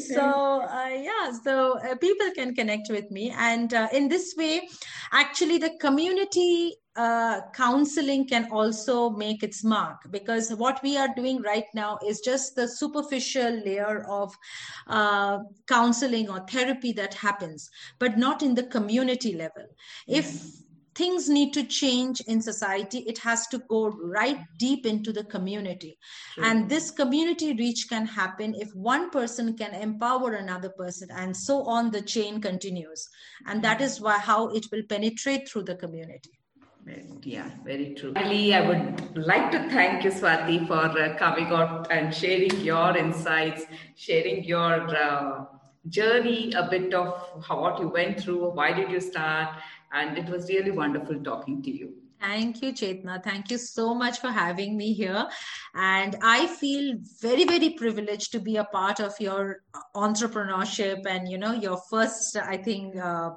so 0.00 0.62
uh, 0.62 0.88
yeah 0.88 1.32
so 1.44 1.78
uh, 1.78 1.94
people 1.96 2.30
can 2.34 2.54
connect 2.54 2.88
with 2.90 3.10
me. 3.10 3.32
And 3.36 3.72
uh, 3.72 3.88
in 3.92 4.08
this 4.08 4.34
way 4.36 4.68
actually 5.12 5.58
the 5.58 5.70
community 5.80 6.76
uh, 6.94 7.40
counseling 7.54 8.28
can 8.28 8.48
also 8.52 9.10
make 9.10 9.42
its 9.42 9.64
mark 9.64 9.96
because 10.10 10.52
what 10.54 10.78
we 10.82 10.98
are 10.98 11.08
doing 11.16 11.40
right 11.40 11.64
now 11.74 11.98
is 12.06 12.20
just 12.20 12.54
the 12.54 12.68
superficial 12.68 13.62
layer 13.64 14.04
of 14.08 14.34
uh, 14.88 15.38
counseling 15.66 16.28
or 16.28 16.40
therapy 16.50 16.92
that 16.92 17.14
happens 17.14 17.70
but 17.98 18.18
not 18.18 18.42
in 18.42 18.54
the 18.54 18.64
community 18.64 19.34
level. 19.34 19.64
If 20.06 20.61
things 20.94 21.28
need 21.28 21.52
to 21.54 21.64
change 21.64 22.20
in 22.22 22.42
society. 22.42 22.98
It 22.98 23.18
has 23.18 23.46
to 23.48 23.58
go 23.68 23.88
right 23.88 24.38
deep 24.58 24.86
into 24.86 25.12
the 25.12 25.24
community. 25.24 25.98
Sure. 26.34 26.44
and 26.44 26.68
this 26.68 26.90
community 26.90 27.52
reach 27.54 27.88
can 27.88 28.06
happen 28.06 28.54
if 28.54 28.74
one 28.74 29.10
person 29.10 29.56
can 29.56 29.74
empower 29.74 30.32
another 30.32 30.70
person 30.70 31.08
and 31.10 31.36
so 31.36 31.64
on 31.64 31.90
the 31.90 32.02
chain 32.02 32.40
continues. 32.40 33.08
And 33.46 33.62
that 33.62 33.80
is 33.80 34.00
why 34.00 34.18
how 34.18 34.48
it 34.48 34.66
will 34.72 34.82
penetrate 34.88 35.48
through 35.48 35.64
the 35.64 35.74
community. 35.74 36.30
Yeah, 37.22 37.48
very 37.64 37.94
true. 37.94 38.12
Ali, 38.16 38.54
I 38.54 38.66
would 38.66 39.16
like 39.16 39.52
to 39.52 39.68
thank 39.68 40.02
you, 40.02 40.10
Swati, 40.10 40.66
for 40.66 40.98
uh, 40.98 41.16
coming 41.16 41.46
out 41.46 41.86
and 41.92 42.12
sharing 42.12 42.60
your 42.60 42.96
insights, 42.96 43.62
sharing 43.94 44.42
your 44.42 44.88
uh, 44.96 45.44
journey, 45.88 46.52
a 46.54 46.68
bit 46.68 46.92
of 46.92 47.44
how, 47.46 47.60
what 47.60 47.80
you 47.80 47.88
went 47.88 48.20
through, 48.20 48.50
why 48.50 48.72
did 48.72 48.90
you 48.90 49.00
start, 49.00 49.50
and 49.92 50.18
it 50.18 50.26
was 50.28 50.48
really 50.48 50.70
wonderful 50.70 51.22
talking 51.22 51.62
to 51.62 51.70
you. 51.70 51.94
Thank 52.20 52.62
you, 52.62 52.72
Chetna. 52.72 53.22
Thank 53.22 53.50
you 53.50 53.58
so 53.58 53.94
much 53.94 54.20
for 54.20 54.28
having 54.28 54.76
me 54.76 54.92
here. 54.92 55.26
And 55.74 56.16
I 56.22 56.46
feel 56.46 56.94
very, 57.20 57.44
very 57.44 57.70
privileged 57.70 58.30
to 58.32 58.38
be 58.38 58.58
a 58.58 58.64
part 58.64 59.00
of 59.00 59.12
your 59.18 59.62
entrepreneurship 59.96 61.04
and, 61.04 61.28
you 61.28 61.36
know, 61.36 61.52
your 61.52 61.80
first, 61.90 62.36
I 62.36 62.58
think, 62.58 62.96
uh, 62.96 63.30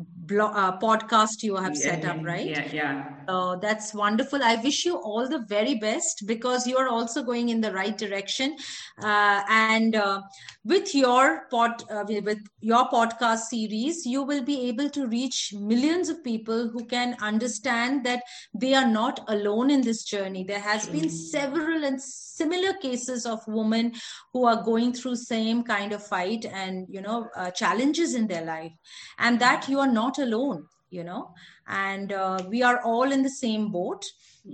blog, 0.00 0.52
uh, 0.54 0.78
podcast 0.78 1.42
you 1.42 1.56
have 1.56 1.74
yeah, 1.74 1.82
set 1.82 2.04
up, 2.04 2.18
right? 2.24 2.46
Yeah, 2.46 2.68
yeah. 2.72 3.04
So 3.28 3.58
that's 3.62 3.94
wonderful. 3.94 4.42
I 4.42 4.56
wish 4.56 4.84
you 4.84 4.96
all 4.96 5.28
the 5.28 5.44
very 5.48 5.74
best 5.76 6.24
because 6.26 6.66
you 6.66 6.76
are 6.76 6.88
also 6.88 7.22
going 7.22 7.50
in 7.50 7.60
the 7.60 7.72
right 7.72 7.96
direction. 7.96 8.56
Uh, 9.02 9.42
and 9.48 9.94
uh, 9.94 10.22
with 10.64 10.94
your 10.94 11.46
pod, 11.50 11.82
uh, 11.90 12.04
with 12.08 12.38
your 12.60 12.88
podcast 12.88 13.50
series, 13.50 14.04
you 14.04 14.22
will 14.22 14.42
be 14.42 14.68
able 14.68 14.90
to 14.90 15.06
reach 15.06 15.52
millions 15.56 16.08
of 16.08 16.24
people 16.24 16.68
who 16.68 16.84
can 16.86 17.16
understand 17.22 18.04
that 18.04 18.22
they 18.54 18.74
are 18.74 18.88
not 18.88 19.20
alone 19.28 19.70
in 19.70 19.80
this 19.80 20.02
journey. 20.02 20.44
There 20.44 20.60
has 20.60 20.88
been 20.88 21.08
several 21.08 21.84
and 21.84 22.00
similar 22.02 22.72
cases 22.74 23.26
of 23.26 23.40
women 23.46 23.92
who 24.32 24.44
are 24.44 24.62
going 24.62 24.92
through 24.92 25.16
same 25.16 25.62
kind 25.62 25.92
of 25.92 26.06
fight 26.06 26.46
and 26.46 26.86
you 26.88 27.00
know 27.00 27.28
uh, 27.36 27.50
challenges 27.50 28.14
in 28.14 28.26
their 28.26 28.44
life, 28.44 28.72
and 29.18 29.38
that 29.40 29.68
you 29.68 29.78
are 29.78 29.89
not 29.90 30.18
alone 30.18 30.66
you 30.90 31.04
know 31.04 31.32
and 31.70 32.12
uh, 32.12 32.42
we 32.48 32.62
are 32.62 32.80
all 32.82 33.10
in 33.12 33.22
the 33.22 33.30
same 33.30 33.70
boat. 33.70 34.04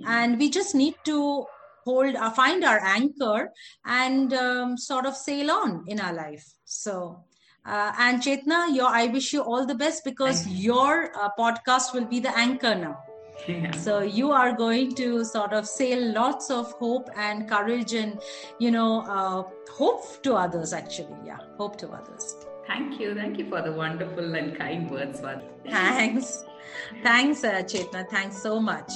And 0.06 0.38
we 0.38 0.50
just 0.50 0.74
need 0.74 0.94
to 1.04 1.46
hold 1.84 2.16
uh, 2.16 2.30
find 2.30 2.64
our 2.64 2.80
anchor 2.84 3.52
and 3.84 4.34
um, 4.34 4.76
sort 4.76 5.06
of 5.06 5.16
sail 5.16 5.50
on 5.50 5.84
in 5.86 6.00
our 6.00 6.12
life. 6.12 6.44
So 6.64 7.24
uh, 7.64 7.92
and 7.98 8.22
chetna 8.22 8.74
your 8.74 8.86
i 8.86 9.06
wish 9.06 9.32
you 9.32 9.42
all 9.42 9.66
the 9.66 9.74
best 9.74 10.04
because 10.04 10.46
you. 10.46 10.72
your 10.72 11.10
uh, 11.20 11.28
podcast 11.36 11.92
will 11.92 12.04
be 12.04 12.20
the 12.20 12.36
anchor 12.38 12.74
now. 12.74 12.96
Yeah. 13.46 13.70
so 13.72 14.00
you 14.00 14.30
are 14.30 14.52
going 14.56 14.94
to 14.94 15.24
sort 15.24 15.52
of 15.52 15.66
sail 15.66 16.12
lots 16.12 16.50
of 16.50 16.72
hope 16.72 17.10
and 17.16 17.48
courage 17.48 17.92
and 17.92 18.20
you 18.58 18.70
know 18.70 19.00
uh, 19.00 19.42
hope 19.72 20.22
to 20.22 20.34
others 20.34 20.72
actually. 20.72 21.16
Yeah 21.24 21.38
hope 21.58 21.76
to 21.78 21.88
others 21.88 22.45
Thank 22.66 23.00
you. 23.00 23.14
Thank 23.14 23.38
you 23.38 23.48
for 23.48 23.62
the 23.62 23.72
wonderful 23.72 24.34
and 24.34 24.56
kind 24.56 24.90
words, 24.90 25.20
Swati. 25.20 25.42
Thanks. 25.68 26.44
Thanks, 27.02 27.44
uh, 27.44 27.62
Chetna. 27.62 28.08
Thanks 28.08 28.42
so 28.42 28.60
much. 28.60 28.92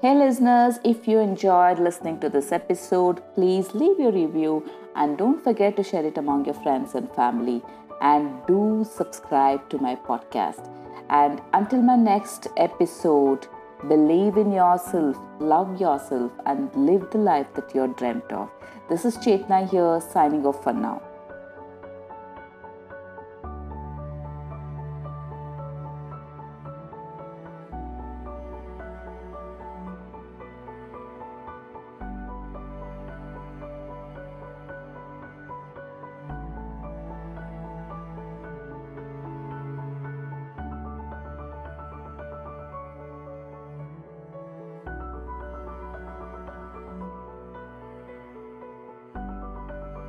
Hey, 0.00 0.14
listeners, 0.14 0.78
if 0.82 1.06
you 1.06 1.18
enjoyed 1.18 1.78
listening 1.78 2.20
to 2.20 2.30
this 2.30 2.52
episode, 2.52 3.22
please 3.34 3.74
leave 3.74 3.98
your 3.98 4.12
review 4.12 4.64
and 4.96 5.18
don't 5.18 5.42
forget 5.42 5.76
to 5.76 5.82
share 5.82 6.06
it 6.06 6.16
among 6.16 6.46
your 6.46 6.54
friends 6.54 6.94
and 6.94 7.10
family. 7.14 7.62
And 8.00 8.30
do 8.46 8.86
subscribe 8.90 9.68
to 9.68 9.78
my 9.78 9.94
podcast. 9.94 10.70
And 11.10 11.42
until 11.52 11.82
my 11.82 11.96
next 11.96 12.46
episode, 12.56 13.46
believe 13.88 14.38
in 14.38 14.52
yourself, 14.52 15.18
love 15.38 15.78
yourself, 15.78 16.32
and 16.46 16.74
live 16.74 17.10
the 17.10 17.18
life 17.18 17.52
that 17.54 17.74
you're 17.74 17.88
dreamt 17.88 18.32
of. 18.32 18.48
This 18.88 19.04
is 19.04 19.18
Chetna 19.18 19.68
here, 19.68 20.00
signing 20.00 20.46
off 20.46 20.62
for 20.62 20.72
now. 20.72 21.02